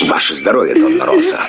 [0.02, 1.48] Ваше здоровье, Донна Роса.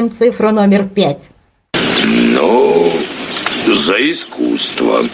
[0.00, 1.30] Ставим цифру номер пять.
[2.04, 2.90] Ну,
[3.66, 5.04] за искусство.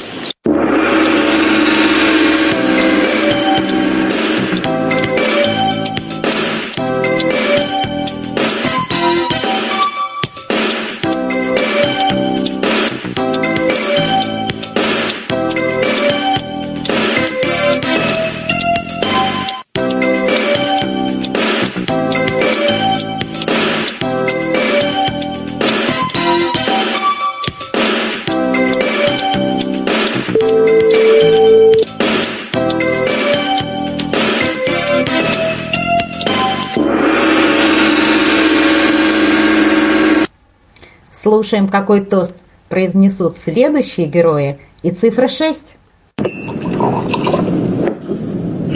[41.36, 42.36] Слушаем, какой тост
[42.70, 44.58] произнесут следующие герои.
[44.82, 45.76] И цифра 6.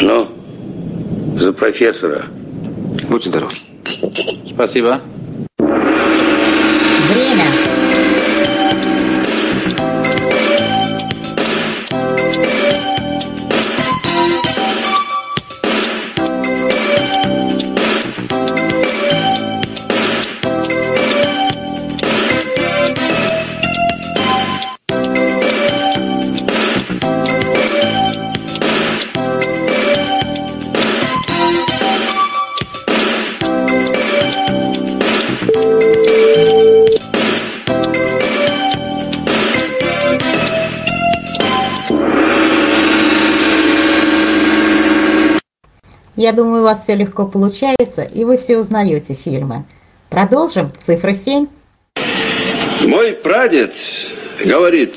[0.02, 0.28] Ну,
[1.38, 2.26] за профессора.
[3.08, 3.54] Будьте здоровы.
[4.46, 5.00] Спасибо.
[46.30, 49.64] Я думаю, у вас все легко получается, и вы все узнаете фильмы.
[50.10, 50.70] Продолжим.
[50.80, 51.48] Цифра 7.
[52.82, 53.74] Мой прадед
[54.44, 54.94] говорит,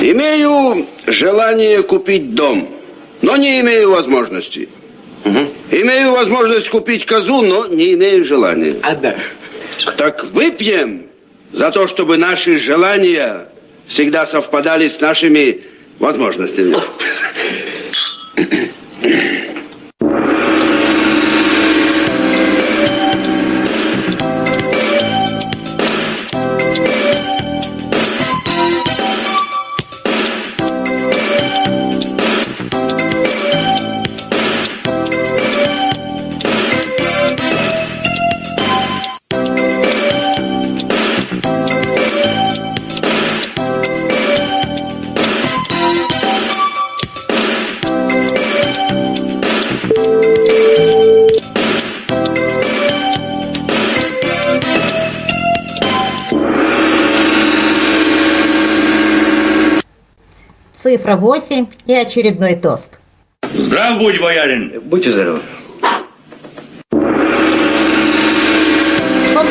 [0.00, 2.68] имею желание купить дом,
[3.22, 4.68] но не имею возможности.
[5.70, 8.74] Имею возможность купить козу, но не имею желания.
[8.82, 9.16] А да.
[9.96, 11.06] Так выпьем
[11.52, 13.46] за то, чтобы наши желания
[13.86, 15.60] всегда совпадали с нашими
[16.00, 16.74] возможностями.
[19.04, 19.50] Thank you.
[61.04, 62.98] Цифра 8 и очередной тост.
[63.52, 64.80] Здрав будь, боярин.
[64.86, 65.40] Будьте здоровы.
[66.90, 67.06] Вот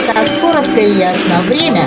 [0.07, 1.43] так, коротко и ясно.
[1.45, 1.85] Время.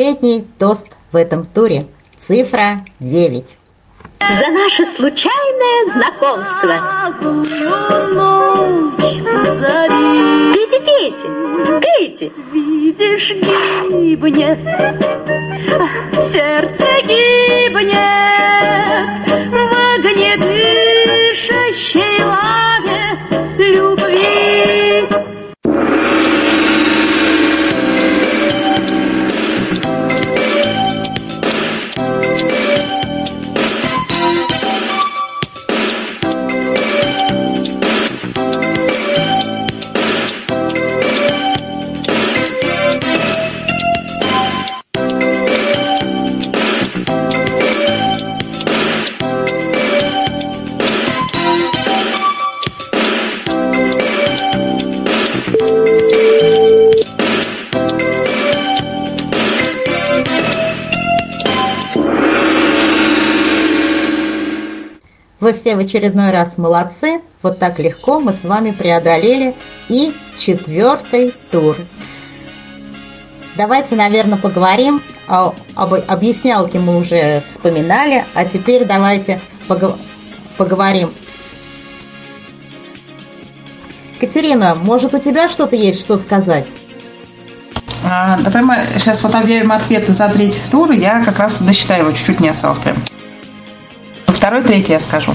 [0.00, 1.84] Последний тост в этом туре.
[2.18, 3.44] Цифра 9.
[4.18, 6.74] За наше случайное знакомство.
[10.54, 11.28] Пейте, пейте,
[11.82, 12.32] пейте.
[12.50, 14.58] Видишь, гибнет,
[16.32, 18.00] сердце гибнет
[19.50, 23.18] в огне дышащей лаве
[23.58, 24.40] любви.
[65.50, 67.22] Вы все в очередной раз молодцы.
[67.42, 69.56] Вот так легко мы с вами преодолели
[69.88, 71.76] и четвертый тур.
[73.56, 79.98] Давайте, наверное, поговорим о, об объяснялке мы уже вспоминали, а теперь давайте погов-
[80.56, 81.10] поговорим.
[84.20, 86.68] Катерина, может, у тебя что-то есть, что сказать?
[88.04, 90.92] А, давай мы сейчас вот объявим ответы за третий тур.
[90.92, 92.98] Я как раз досчитаю его, чуть-чуть не осталось прям.
[94.50, 95.32] Второй, третий я скажу.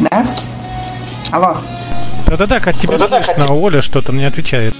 [0.00, 0.26] Да?
[1.30, 1.58] Алло.
[2.26, 4.74] Да-да-да, как тебя Да-да-да, слышно, а Оля что-то не отвечает.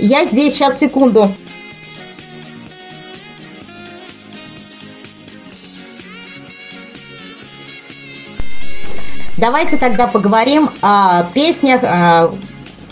[0.00, 1.32] Я здесь, сейчас, секунду.
[9.36, 12.32] Давайте тогда поговорим о песнях, э,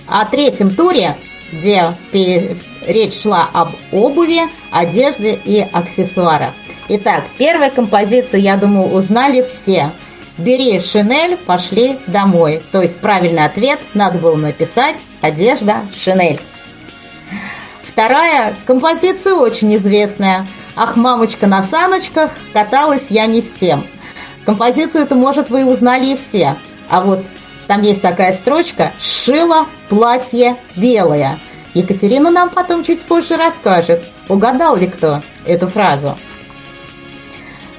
[0.06, 1.16] о третьем туре,
[1.50, 1.96] где
[2.86, 6.52] речь шла об обуви, одежде и аксессуарах.
[6.88, 9.90] Итак, первая композиция, я думаю, узнали все.
[10.38, 12.62] Бери шинель, пошли домой.
[12.72, 16.40] То есть правильный ответ надо было написать одежда шинель.
[17.84, 20.46] Вторая композиция очень известная.
[20.74, 23.84] Ах, мамочка на саночках, каталась я не с тем.
[24.46, 26.56] Композицию это, может, вы узнали и все.
[26.88, 27.24] А вот
[27.66, 31.38] там есть такая строчка «Шила платье белое».
[31.74, 36.16] Екатерина нам потом чуть позже расскажет, угадал ли кто эту фразу.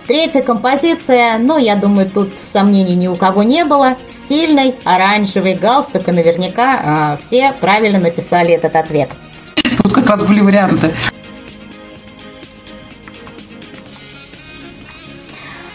[0.08, 3.96] Третья композиция, ну, я думаю, тут сомнений ни у кого не было.
[4.10, 9.10] Стильный, оранжевый галстук, и наверняка а, все правильно написали этот ответ.
[9.82, 10.94] Тут как раз были варианты.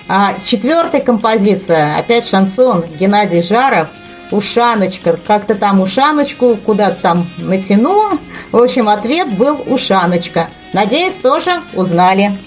[0.09, 3.89] А, четвертая композиция, опять шансон, Геннадий Жаров,
[4.31, 8.19] Ушаночка, как-то там ушаночку куда-то там натяну.
[8.51, 10.49] В общем, ответ был Ушаночка.
[10.73, 12.39] Надеюсь, тоже узнали.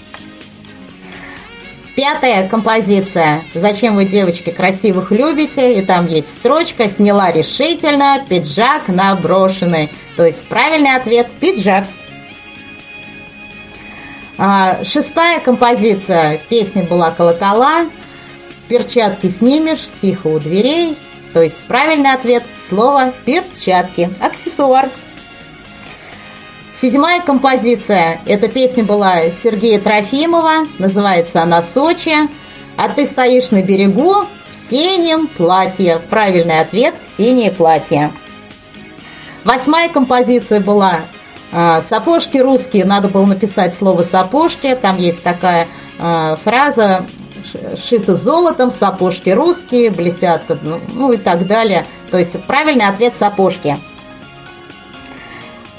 [1.96, 3.42] Пятая композиция.
[3.54, 5.78] Зачем вы, девочки, красивых любите?
[5.78, 9.90] И там есть строчка «Сняла решительно, пиджак наброшенный».
[10.16, 11.84] То есть правильный ответ– пиджак.
[14.38, 16.40] А, шестая композиция.
[16.48, 17.86] Песня была «Колокола».
[18.68, 20.96] Перчатки снимешь, тихо у дверей.
[21.32, 24.10] То есть правильный ответ– слово «перчатки».
[24.20, 24.90] Аксессуар.
[26.74, 28.20] Седьмая композиция.
[28.26, 30.66] Эта песня была Сергея Трофимова.
[30.78, 32.14] Называется она «Сочи».
[32.76, 36.00] А ты стоишь на берегу в синем платье.
[36.08, 38.12] Правильный ответ– синее платье.
[39.44, 41.00] Восьмая композиция была
[41.52, 42.84] э, «Сапожки русские».
[42.84, 44.74] Надо было написать слово «сапожки».
[44.74, 45.68] Там есть такая
[45.98, 47.04] э, фраза
[47.76, 51.86] «Шиты золотом, сапожки русские, блесят», ну, ну и так далее.
[52.10, 53.76] То есть правильный ответ «сапожки».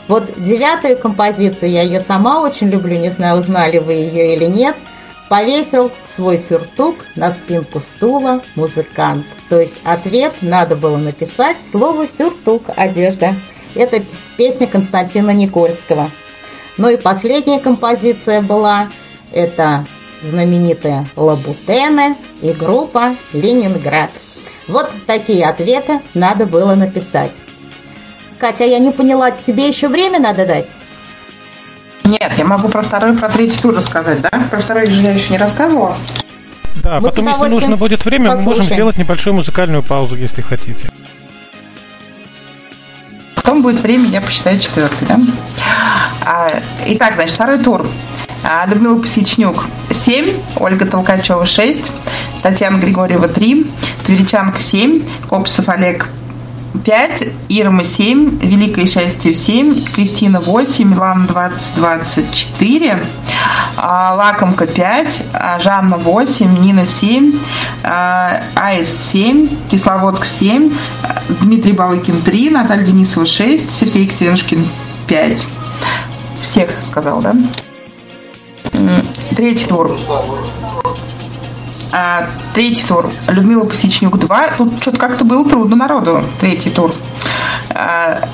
[0.07, 4.75] Вот девятую композицию, я ее сама очень люблю, не знаю, узнали вы ее или нет.
[5.29, 9.25] Повесил свой сюртук на спинку стула музыкант.
[9.47, 13.35] То есть ответ надо было написать слово сюртук, одежда.
[13.73, 14.03] Это
[14.35, 16.11] песня Константина Никольского.
[16.77, 18.89] Ну и последняя композиция была,
[19.31, 19.85] это
[20.23, 24.09] знаменитая Лабутены и группа Ленинград.
[24.67, 27.35] Вот такие ответы надо было написать.
[28.39, 30.73] Катя, я не поняла, тебе еще время надо дать?
[32.03, 34.29] Нет, я могу про второй, про третий тур рассказать, да?
[34.49, 35.97] Про второй же я еще не рассказывала.
[36.83, 38.49] Да, Мы потом, если нужно будет время, послушаем.
[38.49, 40.89] мы можем сделать небольшую музыкальную паузу, если хотите.
[43.35, 45.19] Потом будет время, я посчитаю четвертый, да?
[46.25, 46.49] А,
[46.85, 47.85] итак, значит, второй тур.
[48.43, 51.91] А, Людмила Посечнюк 7, Ольга Толкачева 6,
[52.41, 53.67] Татьяна Григорьева 3,
[54.05, 56.07] Тверичанка 7, Копсов Олег
[56.83, 63.03] 5, Ирма 7, Великое счастье 7, Кристина 8, Милана 20, 24,
[63.77, 65.23] Лакомка 5,
[65.59, 67.39] Жанна 8, Нина 7,
[67.83, 70.73] Аист 7, Кисловодск 7,
[71.41, 74.67] Дмитрий Балыкин 3, Наталья Денисова 6, Сергей Екатеринушкин
[75.07, 75.45] 5.
[76.41, 77.35] Всех сказал, да?
[79.35, 79.97] Третий тур.
[81.93, 83.11] А, третий тур.
[83.27, 84.47] Людмила Посечнюк 2.
[84.57, 86.23] Тут что-то как-то было трудно народу.
[86.39, 86.93] Третий тур.
[87.73, 88.27] А,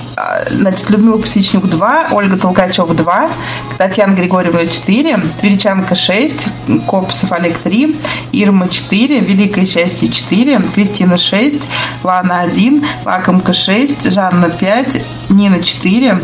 [0.49, 3.29] значит, Людмила Посечнюк 2, Ольга Толкачева 2,
[3.77, 6.47] Татьяна Григорьевна 4, Тверичанка 6,
[6.87, 7.97] Копсов Олег 3,
[8.31, 11.69] Ирма 4, Великое счастье 4, Кристина 6,
[12.03, 16.21] Лана 1, Лакомка 6, Жанна 5, Нина 4,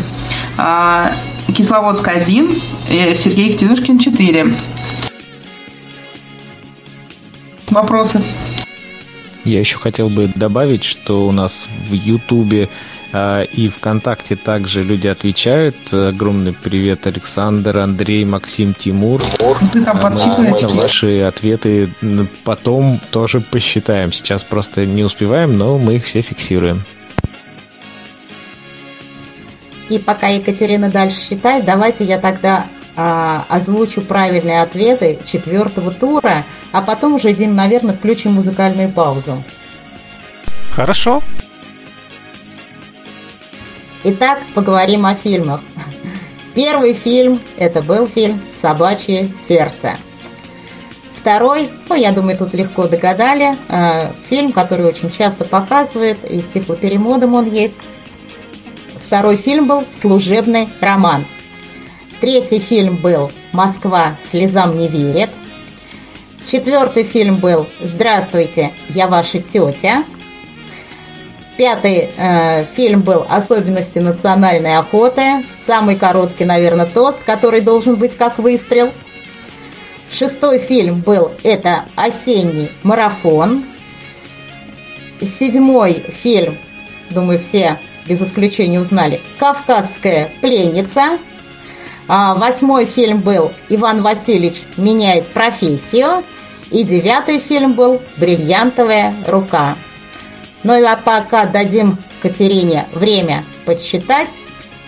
[1.52, 2.62] Кисловодск 1,
[3.14, 4.54] Сергей Екатеринушкин 4.
[7.70, 8.22] Вопросы?
[9.44, 11.52] Я еще хотел бы добавить, что у нас
[11.88, 12.68] в Ютубе
[13.12, 15.76] э, и ВКонтакте также люди отвечают.
[15.92, 19.22] Огромный привет, Александр, Андрей, Максим, Тимур.
[19.72, 20.68] Ты там подсчитываете?
[20.68, 21.90] Ваши ответы
[22.44, 24.12] потом тоже посчитаем.
[24.12, 26.82] Сейчас просто не успеваем, но мы их все фиксируем.
[29.88, 32.66] И пока Екатерина дальше считает, давайте я тогда
[32.96, 39.42] а, озвучу правильные ответы четвертого тура, а потом уже, Дим, наверное, включим музыкальную паузу.
[40.70, 41.22] Хорошо.
[44.04, 45.60] Итак, поговорим о фильмах.
[46.54, 49.96] Первый фильм– это был фильм «Собачье сердце».
[51.16, 56.46] Второй, ну, я думаю, тут легко догадали, э, фильм, который очень часто показывают, и с
[56.46, 57.76] тифлоперемодом он есть.
[59.14, 61.24] Второй фильм был «Служебный роман».
[62.20, 65.30] Третий фильм был «Москва слезам не верит».
[66.44, 70.02] Четвертый фильм был «Здравствуйте, я ваша тетя».
[71.56, 75.44] Пятый э, фильм был «Особенности национальной охоты».
[75.64, 78.92] Самый короткий, наверное, тост, который должен быть как выстрел.
[80.10, 83.64] Шестой фильм был «Это осенний марафон».
[85.20, 86.58] Седьмой фильм,
[87.10, 91.18] думаю, все без исключения узнали, «Кавказская пленница».
[92.06, 96.22] А, восьмой фильм был «Иван Васильевич меняет профессию».
[96.70, 99.76] И девятый фильм был «Бриллиантовая рука».
[100.64, 104.30] Ну и а пока дадим Катерине время подсчитать,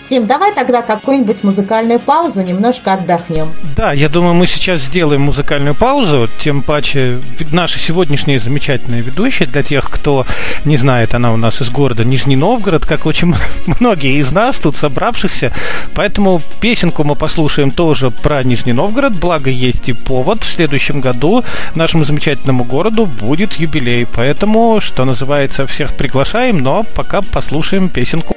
[0.09, 3.49] Тим, давай тогда какую-нибудь музыкальную паузу, немножко отдохнем.
[3.77, 9.65] Да, я думаю, мы сейчас сделаем музыкальную паузу, тем паче наша сегодняшняя замечательная ведущая, для
[9.65, 10.25] тех, кто
[10.65, 13.35] не знает, она у нас из города Нижний Новгород, как очень
[13.81, 15.53] многие из нас тут собравшихся,
[15.93, 21.43] поэтому песенку мы послушаем тоже про Нижний Новгород, благо есть и повод, в следующем году
[21.75, 28.36] нашему замечательному городу будет юбилей, поэтому, что называется, всех приглашаем, но пока послушаем песенку.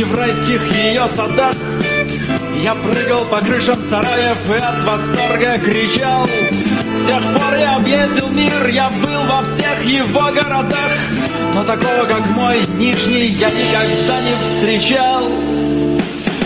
[0.00, 1.54] Бекетовке, в райских ее садах.
[2.62, 6.26] Я прыгал по крышам сараев и от восторга кричал.
[6.90, 10.92] С тех пор я объездил мир, я был во всех его городах.
[11.54, 15.28] Но такого, как мой Нижний, я никогда не встречал.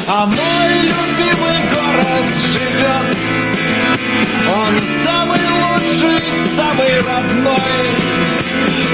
[0.06, 3.16] А мой любимый город живет.
[4.46, 4.74] Он
[5.04, 6.24] самый лучший,
[6.56, 7.60] самый родной.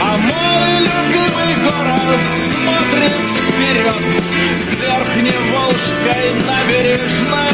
[0.03, 3.13] А мой любимый город смотрит
[3.49, 7.51] вперед С Верхневолжской набережной.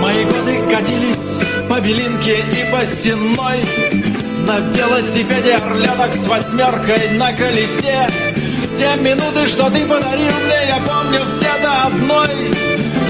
[0.00, 3.64] Мои годы катились по Белинке и по Сенной
[4.48, 8.08] на велосипеде орлеток с восьмеркой на колесе.
[8.78, 12.28] Те минуты, что ты подарил мне, я помню все до одной.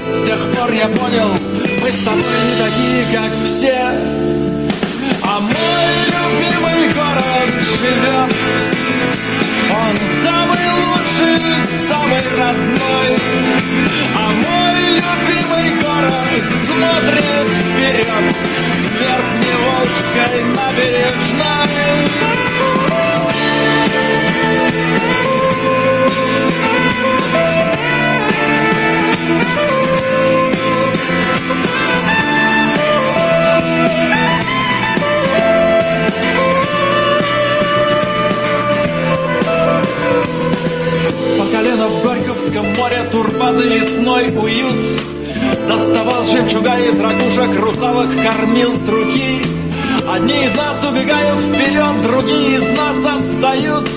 [0.09, 1.31] С тех пор я понял,
[1.81, 3.79] мы с тобой не такие, как все.
[5.23, 8.33] А мой любимый город живет.
[9.71, 11.39] Он самый лучший,
[11.89, 13.11] самый родной.
[14.17, 15.38] А мой любимый
[15.83, 16.15] город
[16.67, 18.37] смотрит вперед.
[18.75, 21.49] С Верхневолжской набережной.
[41.39, 45.18] По колено в Горьковском море турбазы весной уют
[45.69, 49.43] Доставал жемчуга из ракушек, русалок кормил с руки.
[50.09, 53.89] Одни из нас убегают вперед, другие из нас отстают.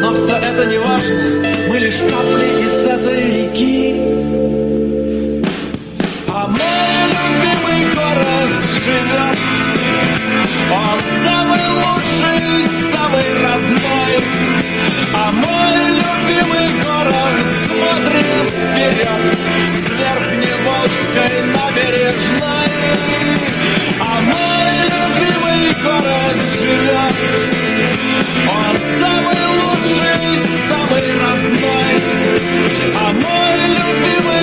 [0.00, 3.94] Но все это не важно, мы лишь капли из этой реки.
[6.28, 8.50] А мой любимый город
[8.84, 9.38] живет
[10.72, 12.42] Он самый лучший,
[12.92, 14.53] самый родной
[15.16, 19.22] А мой любимый город смотрит вперед
[19.74, 22.72] С Верхневолжской набережной.
[24.00, 27.16] А мой любимый город живет
[28.50, 30.24] Он самый лучший,
[30.68, 31.94] самый родной.
[32.96, 34.33] А мой любимый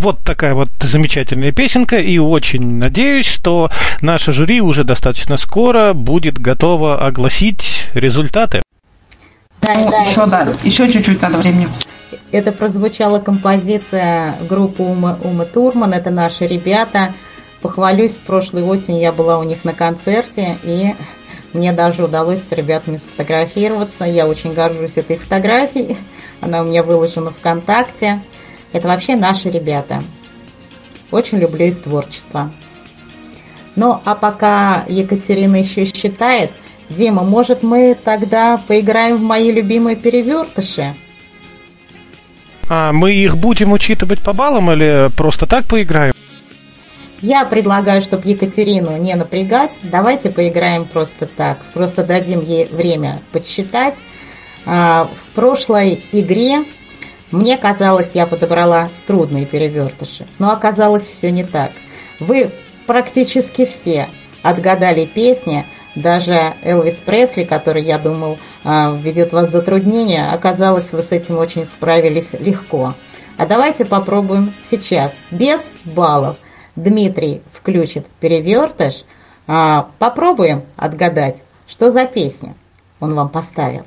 [0.00, 3.70] Вот такая вот замечательная песенка, и очень надеюсь, что
[4.00, 8.62] наше жюри уже достаточно скоро будет готово огласить результаты.
[9.60, 11.68] Да, еще, да, еще чуть-чуть надо времени.
[12.32, 15.92] Это прозвучала композиция группы Ума, Ума Турман.
[15.92, 17.12] Это наши ребята.
[17.60, 20.94] Похвалюсь, прошлой осенью я была у них на концерте, и
[21.52, 24.06] мне даже удалось с ребятами сфотографироваться.
[24.06, 25.98] Я очень горжусь этой фотографией.
[26.40, 28.22] Она у меня выложена ВКонтакте.
[28.72, 30.02] Это вообще наши ребята.
[31.10, 32.50] Очень люблю их творчество.
[33.76, 36.50] Ну, а пока Екатерина еще считает,
[36.88, 40.94] Дима, может, мы тогда поиграем в мои любимые перевертыши?
[42.68, 46.12] А мы их будем учитывать по баллам или просто так поиграем?
[47.22, 49.78] Я предлагаю, чтобы Екатерину не напрягать.
[49.82, 51.58] Давайте поиграем просто так.
[51.74, 53.98] Просто дадим ей время подсчитать.
[54.64, 56.64] А, в прошлой игре
[57.30, 61.70] мне казалось, я подобрала трудные перевертыши, но оказалось все не так.
[62.18, 62.50] Вы
[62.86, 64.08] практически все
[64.42, 65.64] отгадали песни,
[65.94, 71.38] даже Элвис Пресли, который, я думал, а, введет вас в затруднение, оказалось, вы с этим
[71.38, 72.94] очень справились легко.
[73.36, 76.36] А давайте попробуем сейчас, без баллов.
[76.76, 79.04] Дмитрий включит перевертыш.
[79.46, 82.54] А, попробуем отгадать, что за песня
[83.00, 83.84] он вам поставил.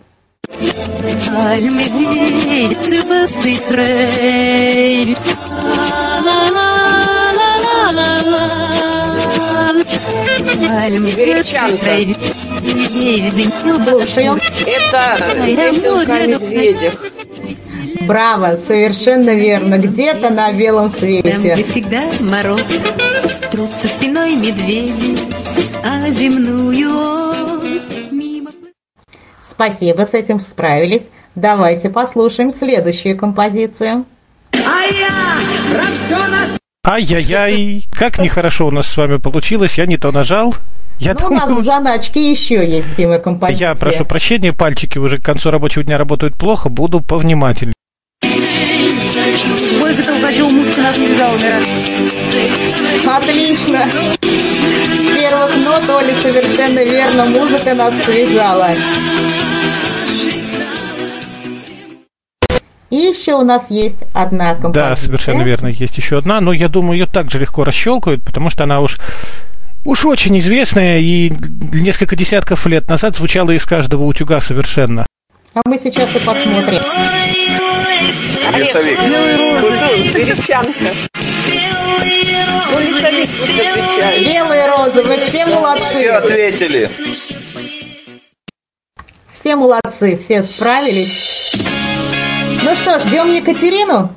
[14.66, 16.94] Это песенка о медведях.
[18.02, 19.78] Браво, совершенно верно.
[19.78, 21.38] Где-то на белом Там, свете.
[21.38, 22.62] где всегда мороз,
[23.52, 25.18] трутся спиной медведи,
[25.84, 27.23] а земную
[29.54, 31.12] Спасибо, с этим справились.
[31.36, 34.06] Давайте послушаем следующую композицию.
[36.86, 40.56] Ай-яй-яй, как нехорошо у нас с вами получилось, я не то нажал.
[40.99, 43.70] Я Ну, у нас в заначке еще есть, Дима, композиция.
[43.70, 47.74] Я прошу прощения, пальчики уже к концу рабочего дня работают плохо, буду повнимательнее.
[49.80, 50.97] Музыка нас.
[53.06, 53.88] Отлично.
[55.04, 57.26] С первых нот Оля совершенно верно.
[57.26, 58.70] Музыка нас связала.
[62.89, 64.89] И еще у нас есть одна композиция.
[64.89, 68.64] Да, совершенно верно, есть еще одна, но я думаю, ее также легко расщелкают, потому что
[68.64, 68.97] она уж
[69.84, 71.34] уж очень известная и
[71.74, 75.06] несколько десятков лет назад звучала из каждого утюга совершенно.
[75.53, 76.80] А мы сейчас и посмотрим.
[78.57, 78.99] Лесовик.
[80.14, 80.94] Гречанка.
[84.26, 85.86] Белые розы, вы все молодцы.
[85.95, 86.90] Все ответили.
[89.32, 91.56] Все молодцы, все справились.
[92.64, 94.14] Ну что, ждем Екатерину?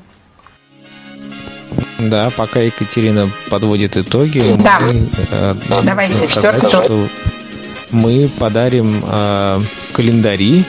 [1.98, 4.80] Да, пока Екатерина подводит итоги, Да.
[4.80, 6.84] мы, э, Давайте, должны четвертый сказать, тур.
[6.84, 7.08] что
[7.90, 9.60] мы подарим э,
[9.92, 10.64] календари,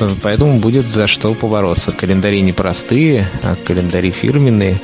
[0.00, 1.92] э, поэтому будет за что побороться.
[1.92, 4.80] Календари не простые, а календари фирменные.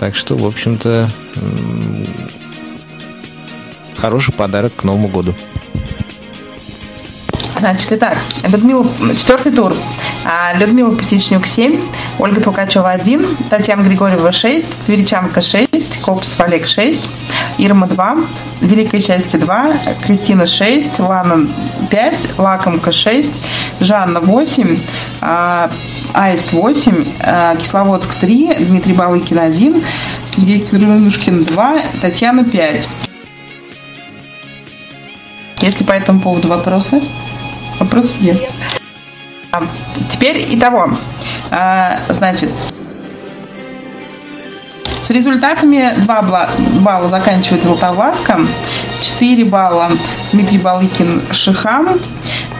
[0.00, 1.10] Так что, в общем-то,
[3.98, 5.34] хороший подарок к Новому году.
[7.58, 9.74] Значит, итак, Людмила, четвертый тур.
[10.24, 11.82] А, Людмила Посечнюк 7,
[12.18, 17.06] Ольга Толкачева 1, Татьяна Григорьева 6, Тверичанка 6, Копсов Олег 6,
[17.58, 18.16] Ирма 2,
[18.62, 21.46] Великое счастье 2, Кристина 6, Лана
[21.90, 23.38] 5, Лакомка 6,
[23.80, 24.80] Жанна 8,
[26.14, 29.82] а, Аист 8, а, Кисловодск 3, Дмитрий Балыкин 1,
[30.26, 32.88] Сергей Цырнушкин 2, Татьяна 5.
[35.60, 37.02] Есть ли по этому поводу вопросы?
[37.78, 38.38] Вопросов нет.
[39.52, 39.62] А,
[40.10, 40.96] Теперь итого.
[41.50, 42.50] А, Значит,
[45.02, 46.50] с результатами 2 бла-
[46.80, 48.40] балла заканчивает Златовласка,
[49.02, 49.90] 4 балла
[50.32, 51.98] Дмитрий Балыкин Шихам,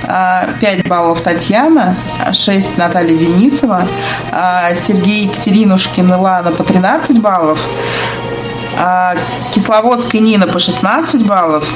[0.02, 1.96] 5 баллов Татьяна,
[2.32, 3.86] 6 Наталья Денисова,
[4.32, 7.60] а, Сергей Екатеринушкин и Лана по 13 баллов,
[8.78, 9.14] а,
[9.54, 11.68] Кисловодская Нина по 16 баллов,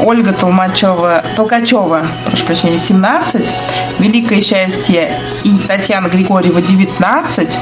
[0.00, 3.52] Ольга Толмачева, Толкачева, прошу прощения, 17,
[3.98, 7.58] Великое счастье и Татьяна Григорьева 19,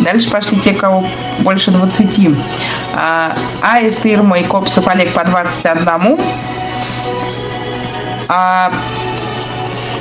[0.00, 1.04] Дальше пошли те, кого
[1.40, 2.34] больше 20.
[2.94, 6.18] А, Аист, Ирма и Копсов Олег по 21.
[8.32, 8.72] А,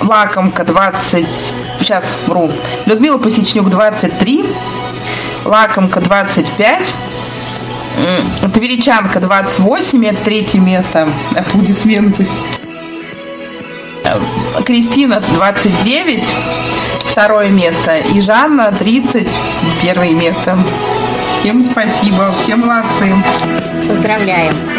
[0.01, 1.26] Лакомка 20.
[1.80, 2.51] Сейчас вру.
[2.85, 4.45] Людмила Посечнюк 23.
[5.45, 6.93] Лакомка 25.
[7.97, 10.06] М, Тверичанка 28.
[10.06, 11.10] Это третье место.
[11.35, 12.27] Аплодисменты.
[14.03, 14.19] Э,
[14.64, 16.27] Кристина 29
[17.11, 19.39] второе место и Жанна 30
[19.81, 20.56] первое место.
[21.39, 23.11] Всем спасибо, все молодцы.
[23.88, 24.78] Поздравляем.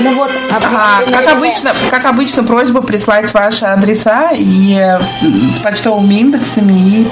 [0.00, 4.98] Ну вот, а, как обычно, как обычно, просьба прислать ваши адреса и
[5.52, 7.08] с почтовыми индексами и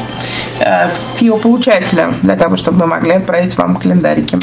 [0.60, 4.38] э, фио-получателя для того, чтобы мы могли отправить вам календарики.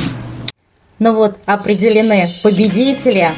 [0.99, 3.29] Ну вот, определены победители.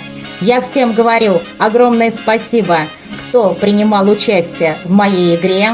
[0.42, 2.80] Я всем говорю огромное спасибо,
[3.30, 5.74] кто принимал участие в моей игре.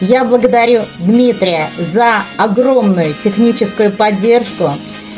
[0.00, 4.72] Я благодарю Дмитрия за огромную техническую поддержку.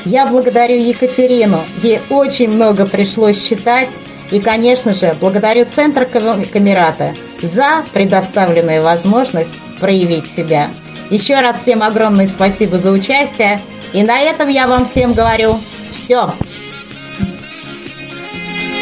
[0.05, 1.63] Я благодарю Екатерину.
[1.83, 3.89] Ей очень много пришлось читать.
[4.31, 9.51] И, конечно же, благодарю Центр Камерата за предоставленную возможность
[9.81, 10.71] проявить себя.
[11.11, 13.61] Еще раз всем огромное спасибо за участие.
[13.93, 15.59] И на этом я вам всем говорю
[15.91, 16.33] все.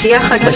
[0.05, 0.53] Я хочу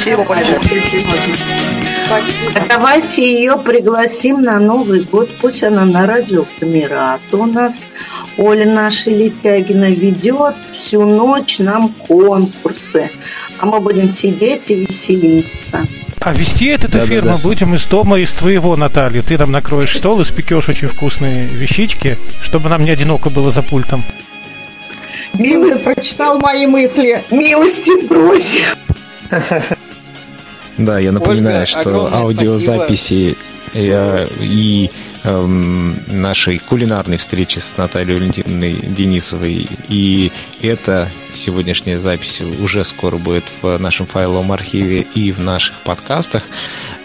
[2.07, 5.31] Спасибо Давайте ее пригласим на Новый год.
[5.41, 7.75] Пусть она на радио Камерат у нас.
[8.37, 13.11] Оля наша Летягина ведет всю ночь нам конкурсы.
[13.59, 15.87] А мы будем сидеть и веселиться.
[16.21, 17.37] А вести этот да, эфир да, да.
[17.37, 19.23] мы будем из дома, из твоего, Наталья.
[19.23, 23.63] Ты нам накроешь стол и спекешь очень вкусные вещички, чтобы нам не одиноко было за
[23.63, 24.05] пультом.
[25.35, 27.23] Милости прочитал мои мысли.
[27.31, 28.65] Милости просим.
[30.79, 33.37] Да, я напоминаю, Ольга, что аудиозаписи
[33.75, 34.91] и, и эм,
[35.25, 39.69] нашей кулинарной встречи с Натальей Валентиновной Денисовой.
[39.89, 46.43] И эта сегодняшняя запись уже скоро будет в нашем файловом архиве и в наших подкастах.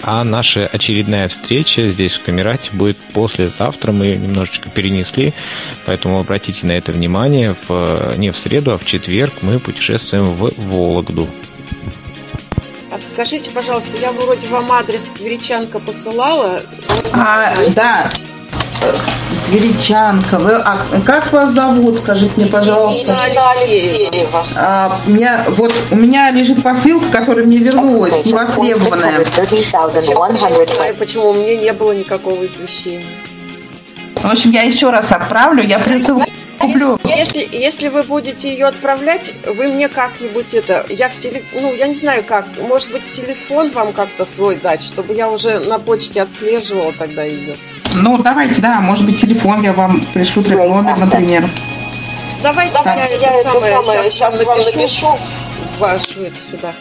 [0.04, 3.92] А наша очередная встреча здесь в Камерате будет послезавтра.
[3.92, 5.34] Мы ее немножечко перенесли,
[5.86, 7.56] поэтому обратите на это внимание.
[7.68, 11.28] В, не в среду, а в четверг мы путешествуем в Вологду.
[12.98, 16.64] А скажите, пожалуйста, я вроде вам адрес Тверичанка посылала.
[17.14, 18.10] А, да.
[19.46, 20.40] Тверичанка.
[20.40, 23.02] Вы, а как вас зовут, скажите мне, пожалуйста?
[23.02, 24.46] Инна Алексеева.
[24.56, 29.24] А, у меня, вот, у меня лежит посылка, которая мне вернулась, невостребованная.
[29.36, 33.06] Почему, почему у меня не было никакого извещения?
[34.16, 35.64] В общем, я еще раз отправлю.
[35.64, 36.24] Я присыл
[36.58, 37.00] куплю.
[37.04, 41.88] Если, если вы будете ее отправлять, вы мне как-нибудь это, я в теле, ну, я
[41.88, 46.22] не знаю как, может быть, телефон вам как-то свой дать, чтобы я уже на почте
[46.22, 47.56] отслеживала тогда ее.
[47.96, 51.50] Ну, давайте, да, может быть, телефон я вам пришлю номер, например.
[52.44, 52.86] Давайте так.
[52.86, 55.08] я, я это самое, самое сейчас, сейчас вам напишу
[55.80, 56.72] вашу это сюда.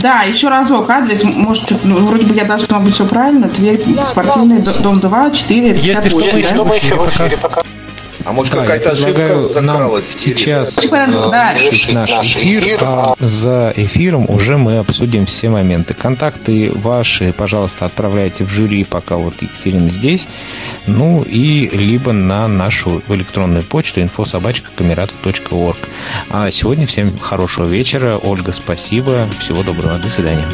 [0.00, 3.48] Да, еще разок адрес, может, ну, вроде бы я должна быть все правильно.
[3.48, 4.72] Тверь, да, спортивный, да.
[4.74, 6.48] дом 2, 4, 58, Если что, мы, да?
[6.48, 7.62] что мы еще в эфире пока.
[8.24, 11.54] А может да, какая-то ошибка закралась сейчас да.
[11.90, 15.94] наш эфир, а за эфиром уже мы обсудим все моменты.
[15.94, 20.26] Контакты ваши, пожалуйста, отправляйте в жюри, пока вот Екатерина здесь.
[20.86, 25.78] Ну и либо на нашу электронную почту infosobachka.камерата.орг.
[26.28, 28.18] А сегодня всем хорошего вечера.
[28.22, 29.26] Ольга, спасибо.
[29.40, 29.98] Всего доброго.
[29.98, 30.46] До свидания.